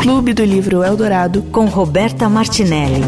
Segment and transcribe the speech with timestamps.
[0.00, 3.02] Clube do Livro Eldorado com Roberta Martinelli.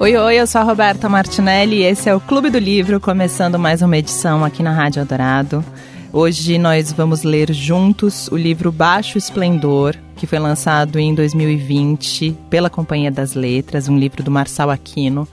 [0.00, 3.58] Oi, oi, eu sou a Roberta Martinelli e esse é o Clube do Livro, começando
[3.58, 5.64] mais uma edição aqui na Rádio Eldorado.
[6.12, 12.70] Hoje nós vamos ler juntos o livro Baixo Esplendor, que foi lançado em 2020 pela
[12.70, 15.28] Companhia das Letras, um livro do Marçal Aquino.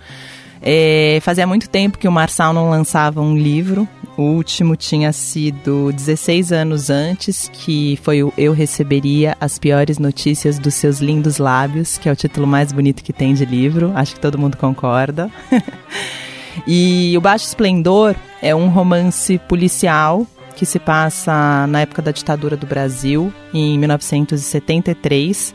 [0.61, 3.87] É, fazia muito tempo que o Marçal não lançava um livro.
[4.17, 10.57] O último tinha sido 16 anos antes, que foi o Eu Receberia as Piores Notícias
[10.57, 13.91] dos Seus Lindos Lábios, que é o título mais bonito que tem de livro.
[13.93, 15.29] Acho que todo mundo concorda.
[16.65, 20.25] e O Baixo Esplendor é um romance policial
[20.55, 25.53] que se passa na época da ditadura do Brasil, em 1973.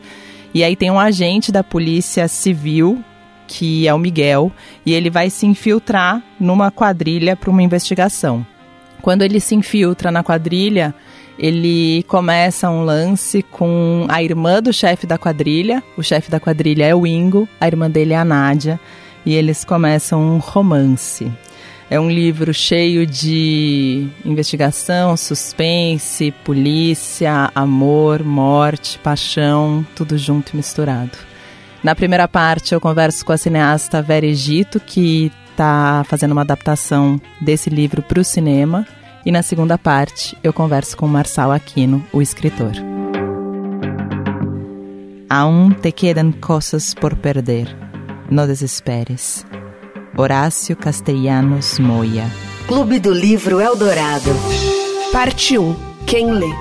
[0.53, 3.03] E aí tem um agente da Polícia Civil
[3.51, 4.49] que é o Miguel,
[4.85, 8.45] e ele vai se infiltrar numa quadrilha para uma investigação.
[9.01, 10.93] Quando ele se infiltra na quadrilha,
[11.37, 15.83] ele começa um lance com a irmã do chefe da quadrilha.
[15.97, 18.79] O chefe da quadrilha é o Ingo, a irmã dele é a Nádia,
[19.25, 21.31] e eles começam um romance.
[21.89, 31.17] É um livro cheio de investigação, suspense, polícia, amor, morte, paixão, tudo junto e misturado.
[31.83, 37.21] Na primeira parte, eu converso com a cineasta Vera Egito, que está fazendo uma adaptação
[37.39, 38.85] desse livro para o cinema.
[39.25, 42.71] E na segunda parte, eu converso com Marçal Aquino, o escritor.
[45.29, 47.67] Aún te quedan coisas por perder.
[48.29, 49.45] No desesperes.
[50.17, 52.25] Horácio Castellanos Moya.
[52.67, 54.31] Clube do Livro Eldorado.
[55.11, 55.75] Parte 1.
[56.05, 56.51] Quem lê?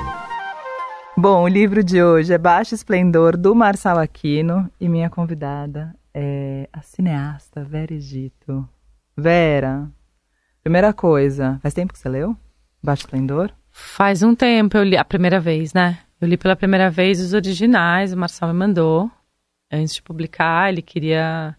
[1.16, 6.68] Bom, o livro de hoje é Baixo Esplendor, do Marçal Aquino, e minha convidada é
[6.72, 8.68] a cineasta Vera Egito.
[9.20, 9.86] Vera,
[10.62, 12.34] primeira coisa, faz tempo que você leu
[12.82, 13.52] Baixo Esplendor?
[13.70, 15.98] Faz um tempo, eu li a primeira vez, né?
[16.20, 19.10] Eu li pela primeira vez os originais, o Marçal me mandou.
[19.70, 21.54] Antes de publicar, ele queria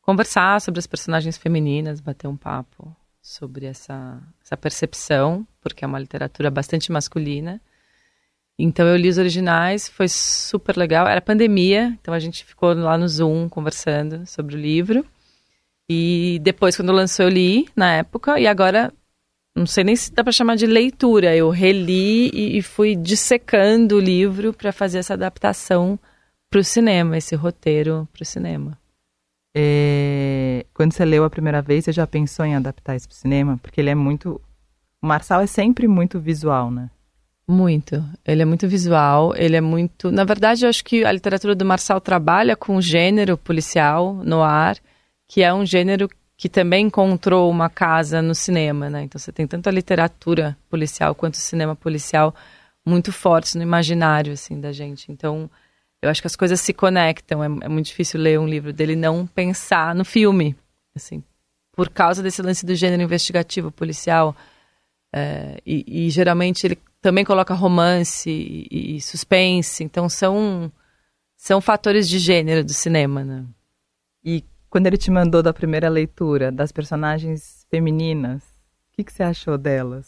[0.00, 5.98] conversar sobre as personagens femininas, bater um papo sobre essa, essa percepção, porque é uma
[5.98, 7.60] literatura bastante masculina.
[8.58, 11.06] Então eu li os originais, foi super legal.
[11.06, 15.04] Era pandemia, então a gente ficou lá no Zoom conversando sobre o livro.
[15.92, 18.92] E depois, quando lançou, eu li na época, e agora
[19.54, 21.36] não sei nem se dá para chamar de leitura.
[21.36, 25.98] Eu reli e, e fui dissecando o livro para fazer essa adaptação
[26.50, 28.78] para o cinema, esse roteiro para o cinema.
[29.54, 30.64] É...
[30.72, 33.58] Quando você leu a primeira vez, você já pensou em adaptar isso para o cinema?
[33.60, 34.40] Porque ele é muito.
[35.02, 36.88] O Marçal é sempre muito visual, né?
[37.46, 38.02] Muito.
[38.24, 40.10] Ele é muito visual, ele é muito.
[40.10, 44.42] Na verdade, eu acho que a literatura do Marçal trabalha com o gênero policial no
[44.42, 44.78] ar,
[45.32, 49.04] que é um gênero que também encontrou uma casa no cinema, né?
[49.04, 52.34] Então você tem tanto a literatura policial quanto o cinema policial
[52.84, 55.10] muito fortes no imaginário assim da gente.
[55.10, 55.50] Então,
[56.02, 57.42] eu acho que as coisas se conectam.
[57.42, 60.54] É, é muito difícil ler um livro dele não pensar no filme,
[60.94, 61.24] assim,
[61.72, 64.36] por causa desse lance do gênero investigativo policial.
[65.14, 70.70] É, e, e geralmente ele também coloca romance e, e, suspense, então são
[71.38, 73.46] são fatores de gênero do cinema, né?
[74.22, 79.22] E quando ele te mandou da primeira leitura das personagens femininas, o que, que você
[79.22, 80.06] achou delas?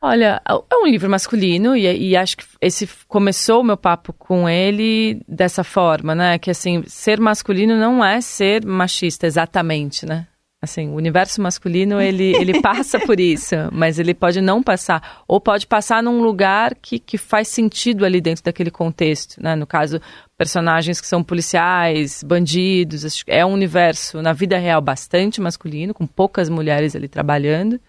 [0.00, 4.48] Olha, é um livro masculino e, e, acho que esse começou o meu papo com
[4.48, 6.38] ele dessa forma, né?
[6.38, 10.26] Que assim, ser masculino não é ser machista exatamente, né?
[10.62, 15.22] Assim, o universo masculino, ele, ele passa por isso, mas ele pode não passar.
[15.28, 19.54] Ou pode passar num lugar que, que faz sentido ali dentro daquele contexto, né?
[19.54, 20.00] No caso,
[20.42, 23.22] personagens que são policiais, bandidos.
[23.28, 27.80] É um universo, na vida real, bastante masculino, com poucas mulheres ali trabalhando.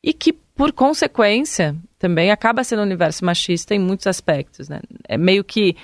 [0.00, 4.80] E que, por consequência, também acaba sendo um universo machista em muitos aspectos, né?
[5.08, 5.74] É meio que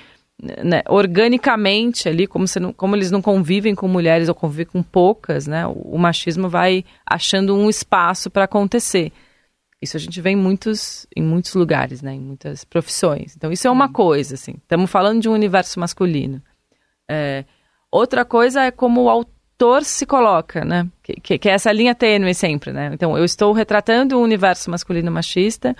[0.41, 5.45] né, organicamente ali, como, não, como eles não convivem com mulheres ou convivem com poucas,
[5.45, 9.11] né, o, o machismo vai achando um espaço para acontecer.
[9.81, 13.35] Isso a gente vê em muitos, em muitos lugares, né, em muitas profissões.
[13.35, 14.55] Então isso é uma coisa, assim.
[14.61, 16.41] Estamos falando de um universo masculino.
[17.09, 17.45] É,
[17.91, 21.93] outra coisa é como o autor se coloca, né, que, que, que é essa linha
[21.93, 22.91] tênue sempre, né.
[22.93, 25.75] Então eu estou retratando um universo masculino machista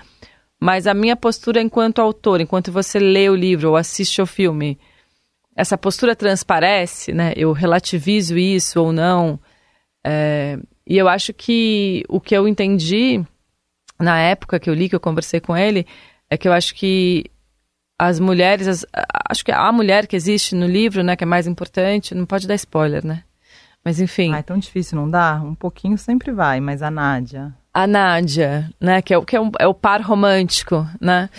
[0.60, 4.78] mas a minha postura enquanto autor, enquanto você lê o livro ou assiste ao filme,
[5.54, 7.32] essa postura transparece, né?
[7.36, 9.38] Eu relativizo isso ou não.
[10.04, 13.24] É, e eu acho que o que eu entendi
[13.98, 15.86] na época que eu li, que eu conversei com ele,
[16.30, 17.24] é que eu acho que
[17.98, 18.86] as mulheres, as,
[19.28, 22.46] acho que a mulher que existe no livro, né, que é mais importante, não pode
[22.46, 23.24] dar spoiler, né?
[23.84, 24.32] Mas enfim.
[24.34, 25.40] Ah, é tão difícil, não dá?
[25.42, 27.54] Um pouquinho sempre vai, mas a Nádia.
[27.72, 29.00] a Nádia, né?
[29.00, 31.30] Que é o que é, um, é o par romântico, né?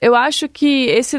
[0.00, 1.16] Eu acho que esse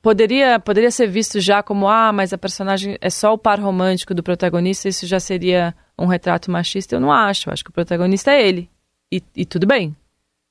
[0.00, 4.14] poderia poderia ser visto já como ah, mas a personagem é só o par romântico
[4.14, 6.96] do protagonista, isso já seria um retrato machista.
[6.96, 7.48] Eu não acho.
[7.48, 8.70] Eu acho que o protagonista é ele
[9.12, 9.94] e, e tudo bem,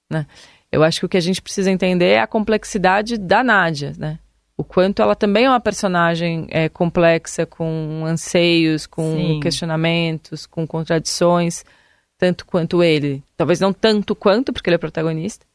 [0.09, 0.25] né?
[0.71, 4.19] Eu acho que o que a gente precisa entender é a complexidade da Nádia, né?
[4.57, 9.39] O quanto ela também é uma personagem é, complexa, com anseios, com Sim.
[9.41, 11.65] questionamentos, com contradições,
[12.17, 13.21] tanto quanto ele.
[13.35, 15.45] Talvez não tanto quanto, porque ele é protagonista.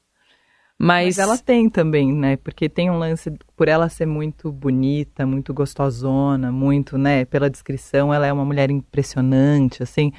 [0.78, 2.36] Mas, Mas ela tem também, né?
[2.38, 7.26] Porque tem um lance, por ela ser muito bonita, muito gostosona, muito, né?
[7.26, 10.10] Pela descrição, ela é uma mulher impressionante, assim.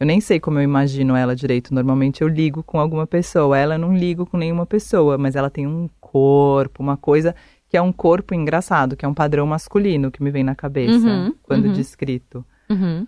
[0.00, 1.74] Eu nem sei como eu imagino ela direito.
[1.74, 3.56] Normalmente eu ligo com alguma pessoa.
[3.58, 7.34] Ela eu não ligo com nenhuma pessoa, mas ela tem um corpo, uma coisa
[7.68, 11.06] que é um corpo engraçado, que é um padrão masculino que me vem na cabeça
[11.06, 11.72] Uhum, quando uhum.
[11.72, 12.44] descrito.
[12.68, 13.06] Uhum.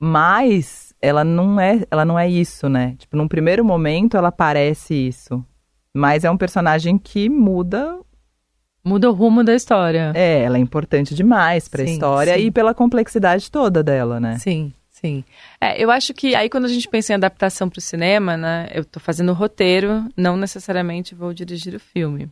[0.00, 2.94] Mas ela não é, ela não é isso, né?
[2.98, 5.44] Tipo, num primeiro momento ela parece isso.
[5.94, 7.98] Mas é um personagem que muda.
[8.82, 10.12] muda o rumo da história.
[10.14, 12.46] É, ela é importante demais pra Sim, história sim.
[12.46, 14.38] e pela complexidade toda dela, né?
[14.38, 15.24] Sim, sim.
[15.60, 18.68] É, eu acho que aí quando a gente pensa em adaptação para o cinema, né?
[18.72, 22.30] Eu tô fazendo o roteiro, não necessariamente vou dirigir o filme.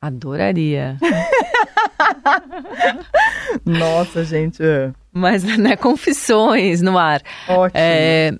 [0.00, 0.96] Adoraria.
[3.64, 4.62] Nossa, gente.
[4.62, 4.92] é.
[5.12, 7.20] Mas, né, confissões no ar.
[7.46, 7.72] Ótimo.
[7.74, 8.32] É,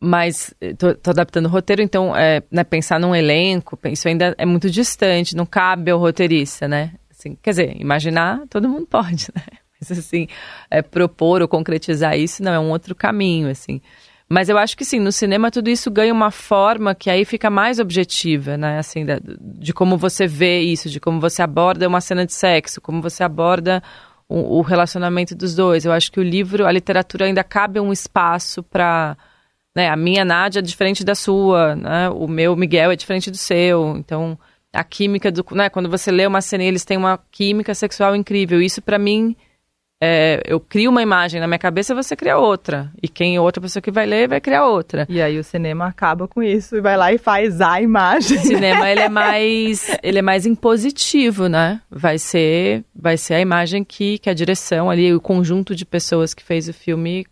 [0.00, 4.34] mas eh, tô, tô adaptando o roteiro, então é, né, pensar num elenco, isso ainda
[4.36, 6.94] é muito distante, não cabe ao roteirista, né?
[7.10, 9.42] Assim, quer dizer, imaginar todo mundo pode, né?
[9.90, 10.26] Assim,
[10.70, 13.80] é, propor ou concretizar isso não é um outro caminho, assim.
[14.28, 17.50] Mas eu acho que sim, no cinema tudo isso ganha uma forma que aí fica
[17.50, 18.78] mais objetiva, né?
[18.78, 22.80] Assim, da- de como você vê isso, de como você aborda uma cena de sexo,
[22.80, 23.82] como você aborda
[24.28, 25.84] o, o relacionamento dos dois.
[25.84, 29.16] Eu acho que o livro, a literatura ainda cabe um espaço para
[29.74, 33.36] né, a minha Nádia é diferente da sua, né, o meu Miguel é diferente do
[33.36, 34.38] seu, então
[34.72, 38.60] a química do, né, quando você lê uma cena eles têm uma química sexual incrível,
[38.60, 39.36] isso pra mim
[40.04, 43.80] é, eu crio uma imagem na minha cabeça, você cria outra, e quem outra pessoa
[43.80, 45.06] que vai ler vai criar outra.
[45.08, 48.36] E aí o cinema acaba com isso e vai lá e faz a imagem.
[48.36, 51.80] O cinema ele é mais ele é mais impositivo, né?
[51.88, 56.34] Vai ser vai ser a imagem que, que a direção ali, o conjunto de pessoas
[56.34, 57.24] que fez o filme,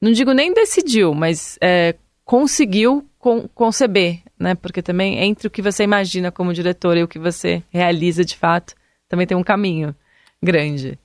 [0.00, 4.54] não digo nem decidiu, mas é, conseguiu con- conceber, né?
[4.54, 8.36] Porque também entre o que você imagina como diretor e o que você realiza de
[8.36, 8.74] fato,
[9.08, 9.92] também tem um caminho
[10.40, 10.96] grande.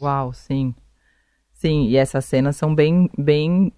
[0.00, 0.74] Uau, sim.
[1.52, 3.72] Sim, e essas cenas são bem, bem,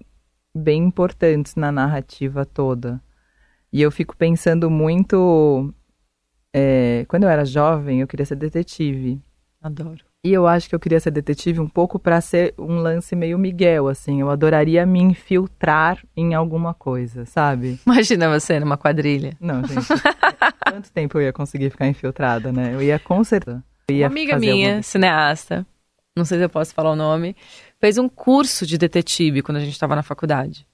[0.55, 3.03] bem importantes na narrativa toda.
[3.73, 5.75] E eu fico pensando muito.
[6.55, 9.21] é, quando eu era jovem, eu queria ser detetive.
[9.61, 10.05] Adoro.
[10.25, 13.37] E eu acho que eu queria ser detetive um pouco para ser um lance meio
[13.39, 14.21] Miguel, assim.
[14.21, 17.81] Eu adoraria me infiltrar em alguma coisa, sabe?
[17.85, 19.37] Imagina você numa quadrilha.
[19.41, 19.87] Não, gente.
[20.71, 22.73] quanto tempo eu ia conseguir ficar infiltrada, né?
[22.75, 23.65] Eu ia com certeza.
[23.91, 25.67] Uma amiga minha, alguma- cineasta,
[26.17, 27.35] não sei se eu posso falar o nome,
[27.81, 30.67] fez um curso de detetive quando a gente estava na faculdade.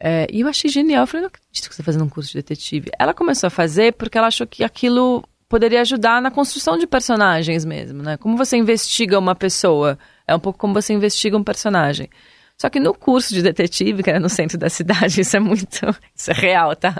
[0.00, 1.02] É, e eu achei genial.
[1.02, 2.90] Eu falei, não acredito que você está fazendo um curso de detetive.
[2.98, 7.64] Ela começou a fazer porque ela achou que aquilo poderia ajudar na construção de personagens
[7.64, 8.16] mesmo, né?
[8.18, 12.08] Como você investiga uma pessoa, é um pouco como você investiga um personagem.
[12.56, 15.80] Só que no curso de detetive, que era no centro da cidade, isso é muito.
[16.14, 16.94] Isso é real, tá?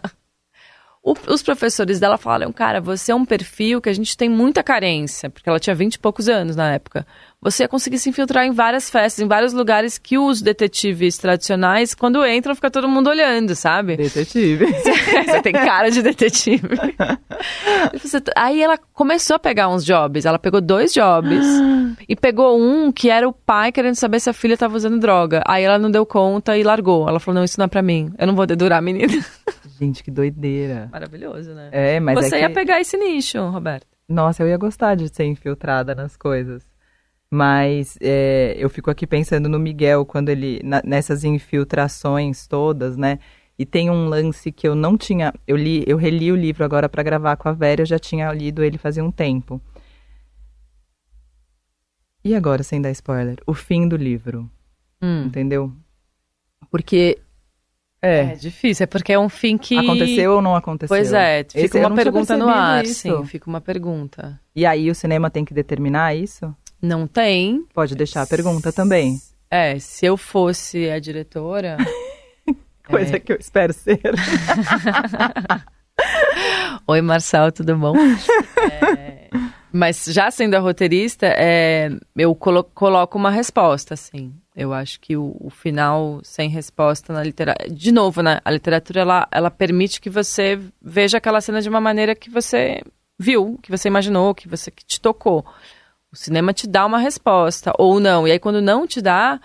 [1.02, 4.62] O- os professores dela falaram, cara, você é um perfil que a gente tem muita
[4.62, 7.06] carência, porque ela tinha 20 e poucos anos na época.
[7.40, 11.94] Você ia conseguir se infiltrar em várias festas, em vários lugares que os detetives tradicionais,
[11.94, 13.96] quando entram, fica todo mundo olhando, sabe?
[13.96, 14.66] Detetive.
[15.24, 16.66] Você tem cara de detetive.
[18.34, 20.24] Aí ela começou a pegar uns jobs.
[20.24, 21.46] Ela pegou dois jobs
[22.08, 25.40] e pegou um que era o pai querendo saber se a filha estava usando droga.
[25.46, 27.08] Aí ela não deu conta e largou.
[27.08, 28.12] Ela falou: Não, isso não é pra mim.
[28.18, 29.12] Eu não vou dedurar a menina.
[29.78, 30.88] Gente, que doideira.
[30.90, 31.68] Maravilhoso, né?
[31.70, 32.54] É, mas Você é ia que...
[32.54, 33.86] pegar esse nicho, Roberto.
[34.08, 36.67] Nossa, eu ia gostar de ser infiltrada nas coisas.
[37.30, 40.60] Mas é, eu fico aqui pensando no Miguel, quando ele.
[40.64, 43.18] na- nessas infiltrações todas, né?
[43.58, 45.34] E tem um lance que eu não tinha.
[45.46, 48.32] Eu li, eu reli o livro agora para gravar com a Vera, eu já tinha
[48.32, 49.60] lido ele fazia um tempo.
[52.24, 53.36] E agora, sem dar spoiler?
[53.46, 54.50] O fim do livro,
[55.02, 55.24] Hum.
[55.26, 55.72] entendeu?
[56.70, 57.18] Porque.
[58.00, 58.20] É.
[58.20, 59.76] É difícil, é porque é um fim que.
[59.76, 60.88] Aconteceu ou não aconteceu?
[60.96, 62.84] Pois é, Esse fica eu uma pergunta no ar.
[62.84, 62.94] isso.
[62.94, 64.40] Sim, fica uma pergunta.
[64.54, 66.54] E aí o cinema tem que determinar isso?
[66.80, 67.64] Não tem.
[67.74, 69.18] Pode deixar a pergunta também.
[69.50, 71.76] É, se eu fosse a diretora.
[72.86, 73.20] Coisa É.
[73.20, 74.00] que eu espero ser.
[76.86, 77.94] Oi, Marçal, tudo bom?
[78.70, 79.28] É,
[79.72, 84.32] mas já sendo a roteirista, é, eu colo- coloco uma resposta, assim.
[84.54, 87.68] Eu acho que o, o final sem resposta na literatura.
[87.70, 88.40] De novo, né?
[88.44, 92.80] A literatura ela, ela permite que você veja aquela cena de uma maneira que você
[93.18, 95.44] viu, que você imaginou, que você que te tocou.
[96.12, 98.26] O cinema te dá uma resposta, ou não.
[98.26, 99.40] E aí, quando não te dá,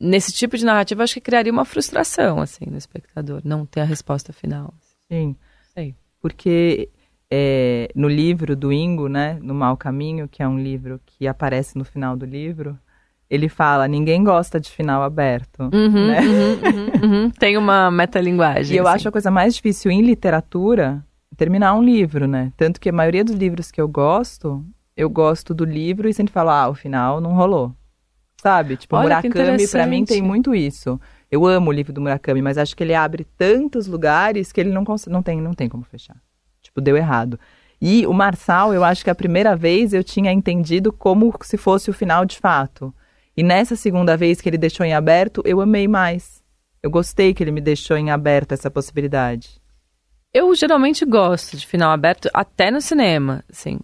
[0.00, 3.84] nesse tipo de narrativa, acho que criaria uma frustração, assim, no espectador, não ter a
[3.84, 4.72] resposta final.
[5.10, 5.36] Sim.
[5.74, 5.94] Sei.
[6.20, 6.88] Porque
[7.30, 11.76] é, no livro do Ingo, né, No Mau Caminho, que é um livro que aparece
[11.76, 12.78] no final do livro,
[13.28, 15.70] ele fala, ninguém gosta de final aberto.
[15.72, 16.20] Uhum, né?
[16.20, 17.30] uhum, uhum, uhum.
[17.38, 18.74] Tem uma metalinguagem.
[18.74, 18.96] E eu assim.
[18.96, 21.04] acho a coisa mais difícil em literatura
[21.36, 22.52] terminar um livro, né?
[22.56, 24.64] Tanto que a maioria dos livros que eu gosto,
[25.00, 27.74] eu gosto do livro e sempre falo, ah, o final não rolou.
[28.36, 28.76] Sabe?
[28.76, 31.00] Tipo, Olha, Murakami, pra mim, tem muito isso.
[31.30, 34.70] Eu amo o livro do Murakami, mas acho que ele abre tantos lugares que ele
[34.70, 36.16] não, não, tem, não tem como fechar.
[36.60, 37.40] Tipo, deu errado.
[37.80, 41.88] E o Marçal, eu acho que a primeira vez eu tinha entendido como se fosse
[41.88, 42.94] o final de fato.
[43.34, 46.42] E nessa segunda vez que ele deixou em aberto, eu amei mais.
[46.82, 49.60] Eu gostei que ele me deixou em aberto essa possibilidade.
[50.32, 53.78] Eu geralmente gosto de final aberto, até no cinema, assim.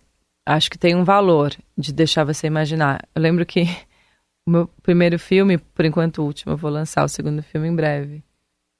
[0.46, 3.02] Acho que tem um valor de deixar você imaginar.
[3.14, 3.64] Eu lembro que
[4.46, 7.74] o meu primeiro filme, por enquanto o último, eu vou lançar o segundo filme em
[7.74, 8.22] breve.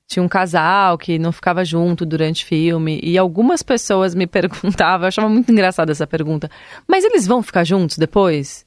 [0.08, 5.04] Tinha um casal que não ficava junto durante o filme e algumas pessoas me perguntavam,
[5.04, 6.48] eu achava muito engraçada essa pergunta,
[6.86, 8.64] mas eles vão ficar juntos depois?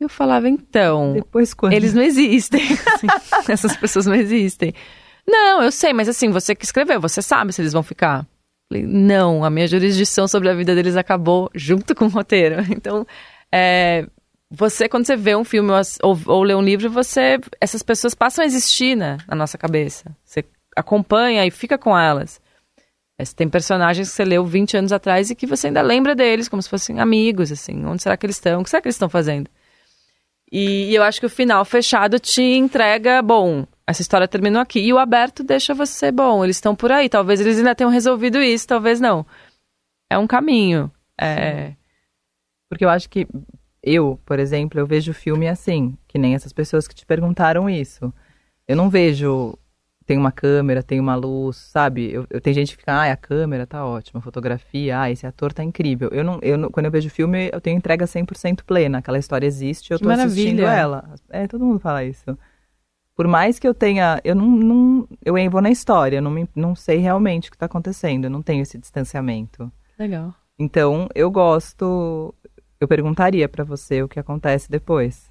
[0.00, 1.72] Eu falava, então, Depois quando?
[1.74, 2.60] eles não existem.
[3.48, 4.74] essas pessoas não existem.
[5.24, 8.26] Não, eu sei, mas assim, você que escreveu, você sabe se eles vão ficar.
[8.72, 12.56] Falei, não, a minha jurisdição sobre a vida deles acabou junto com o roteiro.
[12.72, 13.06] Então,
[13.52, 14.06] é,
[14.50, 15.70] você, quando você vê um filme
[16.02, 17.38] ou, ou, lê um livro, você.
[17.60, 20.16] Essas pessoas passam a existir né, na nossa cabeça.
[20.24, 20.42] Você
[20.74, 22.40] acompanha e fica com elas.
[23.18, 26.48] É, Tem personagens que você leu 20 anos atrás e que você ainda lembra deles,
[26.48, 27.84] como se fossem amigos, assim.
[27.84, 28.62] Onde será que eles estão?
[28.62, 29.50] O que será que eles estão fazendo?
[30.50, 34.80] E, e eu acho que o final fechado te entrega, bom, essa história terminou aqui.
[34.80, 37.08] E o aberto deixa você, bom, eles estão por aí.
[37.08, 39.26] Talvez eles ainda tenham resolvido isso, talvez não.
[40.10, 40.90] É um caminho.
[41.20, 41.74] É,
[42.68, 43.26] Porque eu acho que
[43.82, 47.68] eu, por exemplo, eu vejo o filme assim, que nem essas pessoas que te perguntaram
[47.68, 48.12] isso.
[48.66, 49.58] Eu não vejo
[50.04, 52.12] tem uma câmera, tem uma luz, sabe?
[52.12, 55.24] Eu, eu tem gente que fica, ah, a câmera tá ótima, a fotografia, ah, esse
[55.26, 56.08] ator tá incrível.
[56.12, 59.46] Eu não, eu não- quando eu vejo filme, eu tenho entrega 100% plena, aquela história
[59.46, 60.80] existe, eu Que tô assistindo maravilha.
[60.82, 61.14] ela.
[61.30, 62.36] É, todo mundo fala isso.
[63.16, 66.48] Por mais que eu tenha, eu não, não eu vou na história, eu não, me-
[66.56, 69.70] não sei realmente o que tá acontecendo, eu não tenho esse distanciamento.
[69.98, 70.34] legal.
[70.58, 72.34] Então, eu gosto.
[72.80, 75.30] Eu perguntaria pra você o que acontece depois.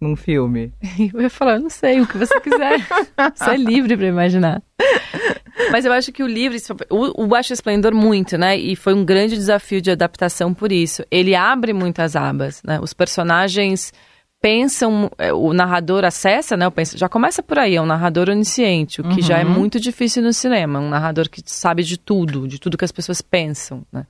[0.00, 0.72] Num filme.
[1.14, 2.78] Eu ia falar, não sei, o que você quiser.
[3.34, 4.62] você é livre para imaginar.
[5.72, 6.56] Mas eu acho que o livro,
[6.90, 8.56] o, o Baixo Esplendor muito, né?
[8.58, 11.02] E foi um grande desafio de adaptação por isso.
[11.10, 12.78] Ele abre muitas abas, né?
[12.80, 13.90] Os personagens
[14.40, 16.66] pensam, é, o narrador acessa, né?
[16.66, 19.80] Eu penso, já começa por aí, é um narrador onisciente, o que já é muito
[19.80, 20.78] difícil no cinema.
[20.78, 24.06] Um narrador que sabe de tudo, de tudo que as pessoas pensam, né?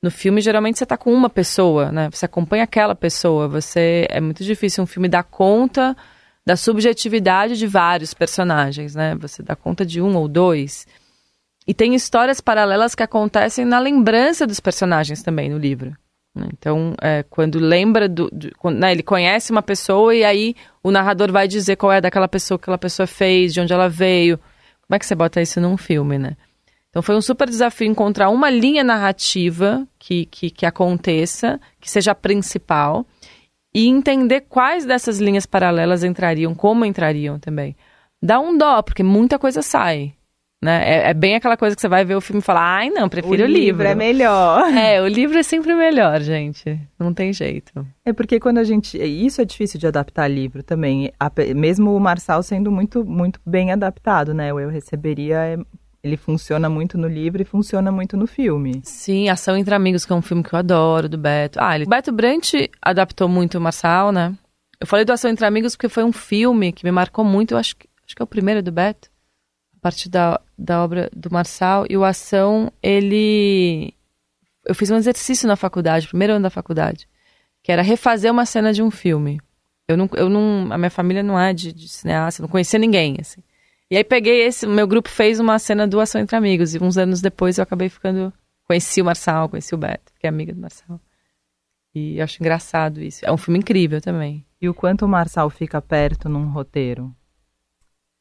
[0.00, 2.08] No filme, geralmente, você tá com uma pessoa, né?
[2.12, 3.48] Você acompanha aquela pessoa.
[3.48, 4.06] Você...
[4.08, 5.96] É muito difícil um filme dar conta
[6.46, 9.16] da subjetividade de vários personagens, né?
[9.16, 10.86] Você dá conta de um ou dois.
[11.66, 15.94] E tem histórias paralelas que acontecem na lembrança dos personagens também no livro.
[16.38, 16.48] Né?
[16.56, 18.30] Então, é, quando lembra do.
[18.30, 22.00] do- quando, né, ele conhece uma pessoa e aí o narrador vai dizer qual é
[22.00, 24.38] daquela pessoa que aquela pessoa fez, de onde ela veio.
[24.38, 26.36] Como é que você bota isso num filme, né?
[26.88, 32.12] Então foi um super desafio encontrar uma linha narrativa que, que, que aconteça, que seja
[32.12, 33.06] a principal,
[33.74, 37.76] e entender quais dessas linhas paralelas entrariam, como entrariam também.
[38.22, 40.14] Dá um dó, porque muita coisa sai.
[40.60, 40.82] Né?
[40.84, 43.08] É, é bem aquela coisa que você vai ver o filme e falar, ai não,
[43.08, 43.86] prefiro o, livro.
[43.86, 44.64] é melhor.
[44.74, 46.80] É, o livro é sempre melhor, gente.
[46.98, 47.86] Não tem jeito.
[48.04, 48.98] É porque quando a gente.
[48.98, 51.12] Isso é difícil de adaptar livro também.
[51.54, 54.52] Mesmo o Marçal sendo muito, muito bem adaptado, né?
[54.52, 55.58] O Eu Receberia, é-
[56.02, 58.80] ele funciona muito no livro e funciona muito no filme.
[58.84, 61.58] Sim, Ação Entre Amigos, que é um filme que eu adoro, do Beto.
[61.60, 61.84] Ah, ele...
[61.84, 64.34] o Beto Brant adaptou muito o Marçal, né?
[64.80, 67.52] Eu falei do Ação Entre Amigos porque foi um filme que me marcou muito.
[67.54, 69.08] Eu acho que, acho que é o primeiro do Beto.
[69.76, 71.86] A partir da, da obra do Marçal.
[71.88, 73.94] E o Ação, ele...
[74.66, 77.08] Eu fiz um exercício na faculdade, primeiro ano da faculdade,
[77.62, 79.40] que era refazer uma cena de um filme.
[79.86, 80.10] Eu não...
[80.14, 83.42] Eu não a minha família não é de, de cineasta, não conhecia ninguém, assim.
[83.90, 86.98] E aí peguei esse, meu grupo fez uma cena do Ação Entre Amigos, e uns
[86.98, 88.30] anos depois eu acabei ficando,
[88.64, 91.00] conheci o Marçal, conheci o Beto, fiquei amiga do Marçal.
[91.94, 93.24] E eu acho engraçado isso.
[93.24, 94.44] É um filme incrível também.
[94.60, 97.14] E o quanto o Marçal fica perto num roteiro?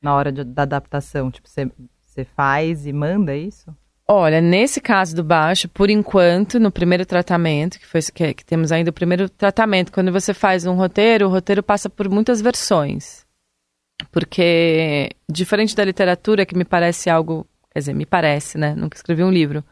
[0.01, 1.29] Na hora de- da adaptação?
[1.29, 1.69] Tipo, você
[2.17, 3.75] você faz e manda isso?
[4.07, 8.71] Olha, nesse caso do baixo, por enquanto, no primeiro tratamento, que foi que, que, temos
[8.71, 13.25] ainda o primeiro tratamento, quando você faz um roteiro, o roteiro passa por muitas versões.
[14.11, 17.45] Porque, diferente da literatura, que me parece algo.
[17.71, 18.73] Quer dizer, me parece, né?
[18.73, 19.63] Nunca escrevi um livro.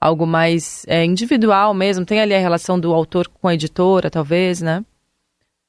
[0.00, 2.06] Algo mais é, individual mesmo.
[2.06, 4.84] Tem ali a relação do autor com a editora, talvez, né?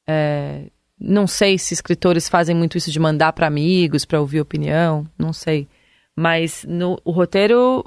[0.08, 0.64] É,
[0.98, 5.32] não sei se escritores fazem muito isso de mandar para amigos, para ouvir opinião, não
[5.32, 5.68] sei.
[6.16, 7.84] Mas no o roteiro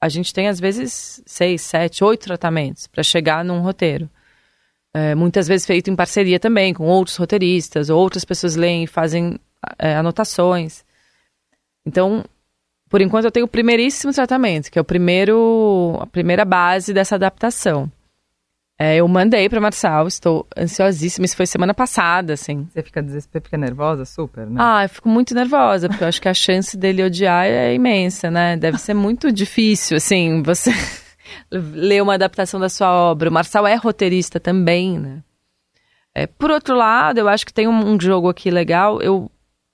[0.00, 4.08] a gente tem às vezes seis, sete, oito tratamentos para chegar num roteiro.
[4.94, 9.38] É, muitas vezes feito em parceria também com outros roteiristas, outras pessoas leem e fazem
[9.78, 10.84] é, anotações.
[11.86, 12.24] Então,
[12.88, 17.14] por enquanto eu tenho o primeiríssimo tratamento, que é o primeiro, a primeira base dessa
[17.14, 17.90] adaptação.
[18.82, 21.26] É, eu mandei para Marçal, estou ansiosíssima.
[21.26, 22.66] Isso foi semana passada, assim.
[22.72, 24.56] Você fica desesperada, fica nervosa, super, né?
[24.58, 28.30] Ah, eu fico muito nervosa, porque eu acho que a chance dele odiar é imensa,
[28.30, 28.56] né?
[28.56, 30.70] Deve ser muito difícil, assim, você
[31.52, 33.28] ler uma adaptação da sua obra.
[33.28, 35.22] O Marçal é roteirista também, né?
[36.14, 38.98] É, por outro lado, eu acho que tem um, um, jogo aqui legal.
[39.02, 39.30] Eu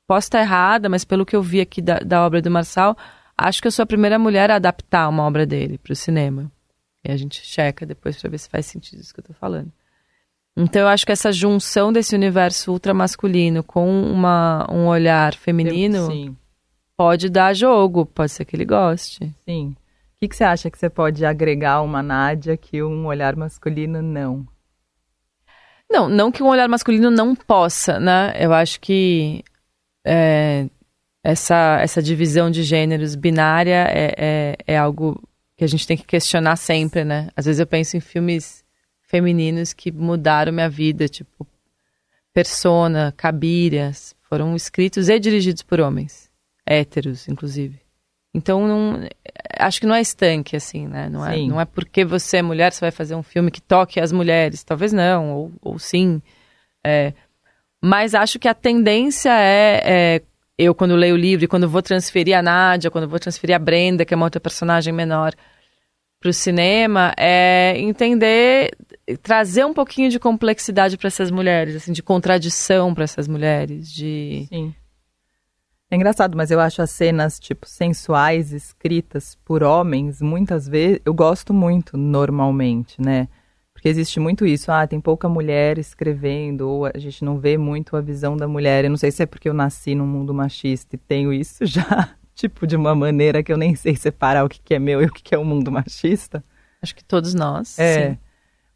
[0.09, 2.97] posso estar errada, mas pelo que eu vi aqui da, da obra do Marçal,
[3.39, 6.51] acho que eu sou a primeira mulher a adaptar uma obra dele para o cinema.
[7.07, 9.71] E a gente checa depois para ver se faz sentido isso que eu tô falando.
[10.57, 16.37] Então eu acho que essa junção desse universo ultramasculino com uma, um olhar feminino Sim.
[16.97, 19.33] pode dar jogo, pode ser que ele goste.
[19.45, 19.77] Sim.
[20.17, 24.01] O que, que você acha que você pode agregar uma Nádia que um olhar masculino
[24.01, 24.47] não?
[25.91, 28.35] Não, não que um olhar masculino não possa, né?
[28.39, 29.45] Eu acho que
[30.07, 30.67] é,
[31.23, 35.21] essa, essa divisão de gêneros binária é, é, é algo
[35.57, 37.29] que a gente tem que questionar sempre, né?
[37.35, 38.65] Às vezes eu penso em filmes
[39.03, 41.47] femininos que mudaram minha vida, tipo
[42.33, 46.31] Persona, Cabiras, foram escritos e dirigidos por homens,
[46.67, 47.81] héteros, inclusive.
[48.35, 49.09] Então, não,
[49.59, 51.09] acho que não é estanque, assim, né?
[51.09, 53.99] Não é, não é porque você é mulher, você vai fazer um filme que toque
[53.99, 54.63] as mulheres.
[54.63, 56.21] Talvez não, ou, ou sim.
[56.87, 57.15] É,
[57.83, 60.23] mas acho que a tendência é, é
[60.59, 63.59] eu, quando leio o livro, e quando vou transferir a Nádia, quando vou transferir a
[63.59, 65.35] Brenda, que é uma outra personagem menor,
[66.19, 68.71] para o cinema, é entender,
[69.23, 74.47] trazer um pouquinho de complexidade para essas mulheres, assim, de contradição para essas mulheres, de...
[74.49, 74.75] Sim.
[75.91, 81.15] É engraçado, mas eu acho as cenas, tipo, sensuais, escritas por homens, muitas vezes, eu
[81.15, 83.29] gosto muito, normalmente, né?
[83.77, 87.95] Porque existe muito isso, ah, tem pouca mulher escrevendo, ou a gente não vê muito
[87.95, 88.85] a visão da mulher.
[88.85, 92.09] Eu não sei se é porque eu nasci num mundo machista e tenho isso já,
[92.35, 95.05] tipo, de uma maneira que eu nem sei separar o que, que é meu e
[95.05, 96.43] o que, que é o um mundo machista.
[96.81, 97.79] Acho que todos nós.
[97.79, 98.13] É.
[98.13, 98.19] Sim.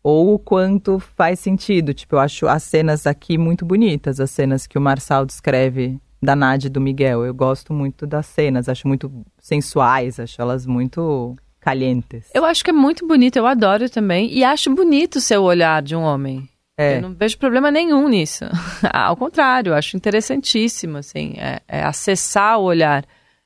[0.02, 1.94] Ou o quanto faz sentido.
[1.94, 6.36] Tipo, eu acho as cenas aqui muito bonitas, as cenas que o Marçal descreve da
[6.36, 7.24] Nádia e do Miguel.
[7.24, 12.30] Eu gosto muito das cenas, acho muito sensuais, acho elas muito calientes.
[12.34, 14.32] Eu acho que é muito bonito, eu adoro também.
[14.32, 16.48] E acho bonito o seu olhar de um homem.
[16.76, 16.96] É.
[16.96, 18.44] Eu não vejo problema nenhum nisso.
[18.90, 23.04] Ao contrário, eu acho interessantíssimo, assim, é, é acessar o olhar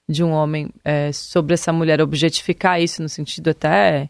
[0.08, 4.08] de um homem é, sobre essa mulher, objetificar isso no sentido até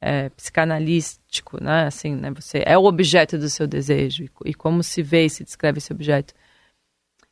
[0.00, 1.86] é, psicanalístico, né?
[1.86, 2.30] Assim, né?
[2.30, 5.78] Você é o objeto do seu desejo e, e, como se vê e se descreve
[5.78, 6.32] esse objeto.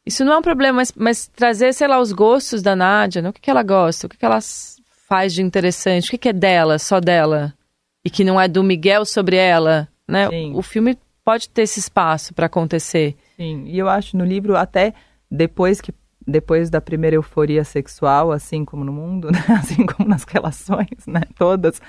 [0.04, 3.28] Isso não é um problema, mas, mas trazer, sei lá, os gostos da Nádia, né?
[3.28, 4.40] o que, que ela gosta, o que, que ela
[5.10, 6.06] faz de interessante?
[6.06, 7.52] O que, que é dela, só dela?
[8.04, 10.28] E que não é do Miguel sobre ela, né?
[10.28, 10.52] Sim.
[10.54, 13.16] O filme pode ter esse espaço para acontecer.
[13.36, 14.94] Sim, e eu acho no livro até
[15.28, 15.92] depois que
[16.26, 19.44] depois da primeira euforia sexual, assim como no mundo, né?
[19.58, 21.22] assim como nas relações, né?
[21.36, 21.82] Todas,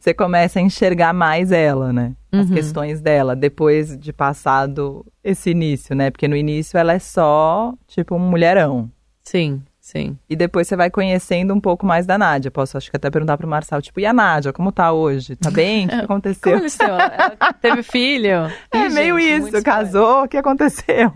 [0.00, 2.12] você começa a enxergar mais ela, né?
[2.32, 2.54] As uhum.
[2.54, 6.10] questões dela, depois de passado esse início, né?
[6.10, 8.90] Porque no início ela é só, tipo, um mulherão.
[9.22, 9.62] Sim.
[9.84, 10.16] Sim.
[10.30, 12.50] E depois você vai conhecendo um pouco mais da Nádia.
[12.50, 15.36] Posso, acho que até perguntar pro Marçal, tipo, e a Nádia, como tá hoje?
[15.36, 15.84] Tá bem?
[15.84, 16.58] O que aconteceu?
[16.58, 18.50] Como ela teve filho?
[18.72, 19.62] É, Ih, meio gente, isso.
[19.62, 21.12] Casou, o que aconteceu?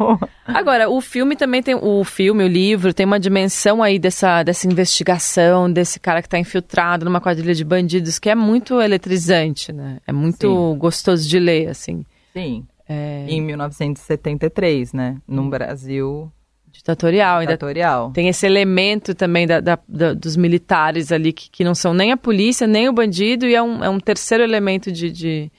[0.47, 4.67] Agora, o filme também tem, o filme, o livro, tem uma dimensão aí dessa, dessa
[4.67, 9.97] investigação, desse cara que tá infiltrado numa quadrilha de bandidos, que é muito eletrizante, né?
[10.07, 10.79] É muito Sim.
[10.79, 12.05] gostoso de ler, assim.
[12.35, 12.67] Sim.
[12.87, 13.25] É...
[13.29, 15.17] Em 1973, né?
[15.27, 15.49] Num hum.
[15.49, 16.31] Brasil
[16.73, 17.41] Ditatorial.
[17.41, 18.03] Ditatorial.
[18.05, 21.93] Ainda tem esse elemento também da, da, da, dos militares ali, que, que não são
[21.95, 25.53] nem a polícia, nem o bandido, e é um, é um terceiro elemento de, de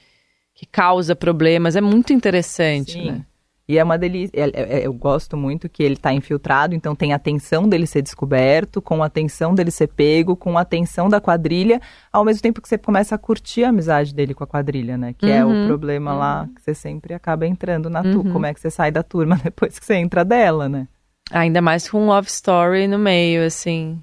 [0.54, 1.76] que causa problemas.
[1.76, 3.10] É muito interessante, Sim.
[3.10, 3.24] né?
[3.70, 4.32] E é uma delícia.
[4.34, 8.02] É, é, eu gosto muito que ele está infiltrado, então tem a tensão dele ser
[8.02, 11.80] descoberto, com a tensão dele ser pego, com a tensão da quadrilha,
[12.12, 15.12] ao mesmo tempo que você começa a curtir a amizade dele com a quadrilha, né?
[15.12, 15.32] Que uhum.
[15.32, 15.66] é o uhum.
[15.68, 16.18] problema uhum.
[16.18, 18.24] lá que você sempre acaba entrando na turma.
[18.24, 18.32] Uhum.
[18.32, 20.88] Como é que você sai da turma depois que você entra dela, né?
[21.30, 24.02] Ainda mais com um love story no meio, assim.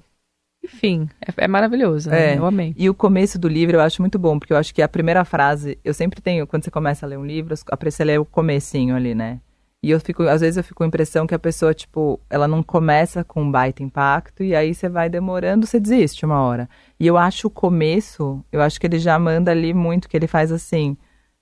[0.64, 2.34] Enfim, é, é maravilhoso, né?
[2.34, 2.38] É.
[2.38, 2.74] Eu amei.
[2.76, 5.24] E o começo do livro eu acho muito bom, porque eu acho que a primeira
[5.24, 8.94] frase, eu sempre tenho, quando você começa a ler um livro, aprecio ler o comecinho
[8.96, 9.40] ali, né?
[9.80, 12.48] E eu fico, às vezes eu fico com a impressão que a pessoa, tipo, ela
[12.48, 16.68] não começa com um baita impacto e aí você vai demorando, você desiste uma hora.
[16.98, 20.26] E eu acho o começo, eu acho que ele já manda ali muito, que ele
[20.26, 20.96] faz assim.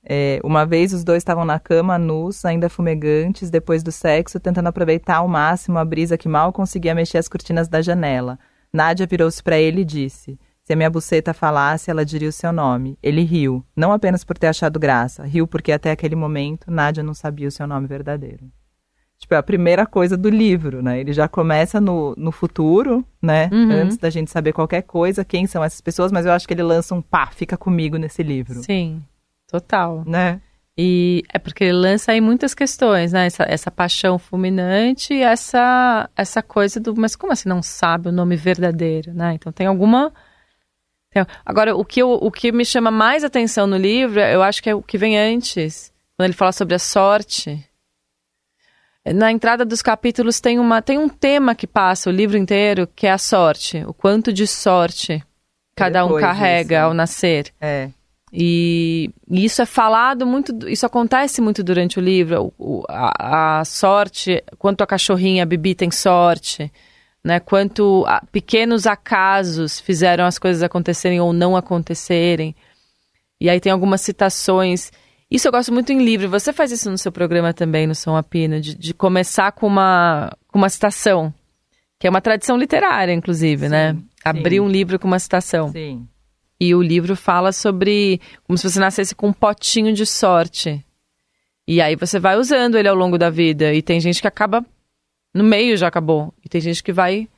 [0.08, 4.68] É, uma vez os dois estavam na cama, nus, ainda fumegantes, depois do sexo, tentando
[4.68, 8.38] aproveitar ao máximo a brisa que mal conseguia mexer as cortinas da janela.
[8.72, 12.52] Nádia virou-se para ele e disse: Se a minha buceta falasse, ela diria o seu
[12.52, 12.96] nome.
[13.02, 17.14] Ele riu, não apenas por ter achado graça, riu porque até aquele momento Nádia não
[17.14, 18.44] sabia o seu nome verdadeiro.
[19.18, 21.00] Tipo, é a primeira coisa do livro, né?
[21.00, 23.48] Ele já começa no, no futuro, né?
[23.50, 23.72] Uhum.
[23.72, 26.62] Antes da gente saber qualquer coisa, quem são essas pessoas, mas eu acho que ele
[26.62, 28.62] lança um pá, fica comigo nesse livro.
[28.62, 29.02] Sim,
[29.46, 30.02] total.
[30.06, 30.40] Né?
[30.78, 33.26] E é porque ele lança aí muitas questões, né?
[33.26, 36.94] Essa, essa paixão fulminante e essa, essa coisa do.
[36.94, 39.32] Mas como assim não sabe o nome verdadeiro, né?
[39.34, 40.12] Então tem alguma.
[41.10, 44.62] tem- agora, o que, eu, o que me chama mais atenção no livro, eu acho
[44.62, 47.64] que é o que vem antes, quando ele fala sobre a sorte.
[49.14, 53.06] Na entrada dos capítulos tem, uma, tem um tema que passa o livro inteiro, que
[53.06, 53.84] é a sorte.
[53.86, 55.22] O quanto de sorte
[55.76, 56.86] cada um Depois carrega disso.
[56.86, 57.52] ao nascer.
[57.60, 57.88] É.
[58.32, 62.52] E, e isso é falado muito, isso acontece muito durante o livro.
[62.58, 66.70] O- a, a sorte, quanto a cachorrinha a Bibi tem sorte,
[67.24, 67.38] né?
[67.40, 72.54] Quanto a- pequenos acasos fizeram as coisas acontecerem ou não acontecerem.
[73.40, 74.90] E aí tem algumas citações.
[75.30, 76.28] Isso eu gosto muito em livro.
[76.28, 80.32] Você faz isso no seu programa também, no Som Apino, de, de começar com uma,
[80.48, 81.32] com uma citação.
[81.98, 83.96] Que é uma tradição literária, inclusive, né?
[84.24, 85.70] Abrir um livro com uma citação.
[85.72, 86.06] Sim.
[86.58, 90.84] E o livro fala sobre como se você nascesse com um potinho de sorte.
[91.68, 93.74] E aí você vai usando ele ao longo da vida.
[93.74, 94.64] E tem gente que acaba
[95.34, 96.32] no meio já acabou.
[96.42, 97.28] E tem gente que vai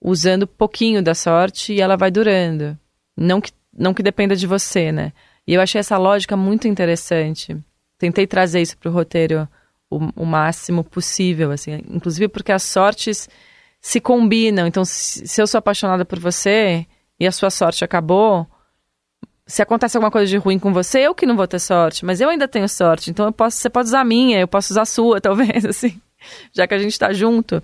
[0.00, 2.76] usando pouquinho da sorte e ela vai durando.
[3.16, 5.12] Não que, não que dependa de você, né?
[5.46, 7.56] E eu achei essa lógica muito interessante.
[7.98, 9.48] Tentei trazer isso para o roteiro
[9.90, 11.82] o, o máximo possível, assim.
[11.88, 13.28] Inclusive porque as sortes
[13.80, 14.66] se combinam.
[14.66, 16.86] Então, se, se eu sou apaixonada por você
[17.20, 18.46] e a sua sorte acabou,
[19.50, 22.20] se acontece alguma coisa de ruim com você, eu que não vou ter sorte, mas
[22.20, 23.10] eu ainda tenho sorte.
[23.10, 26.00] Então eu posso, você pode usar a minha, eu posso usar a sua, talvez, assim,
[26.52, 27.62] já que a gente está junto.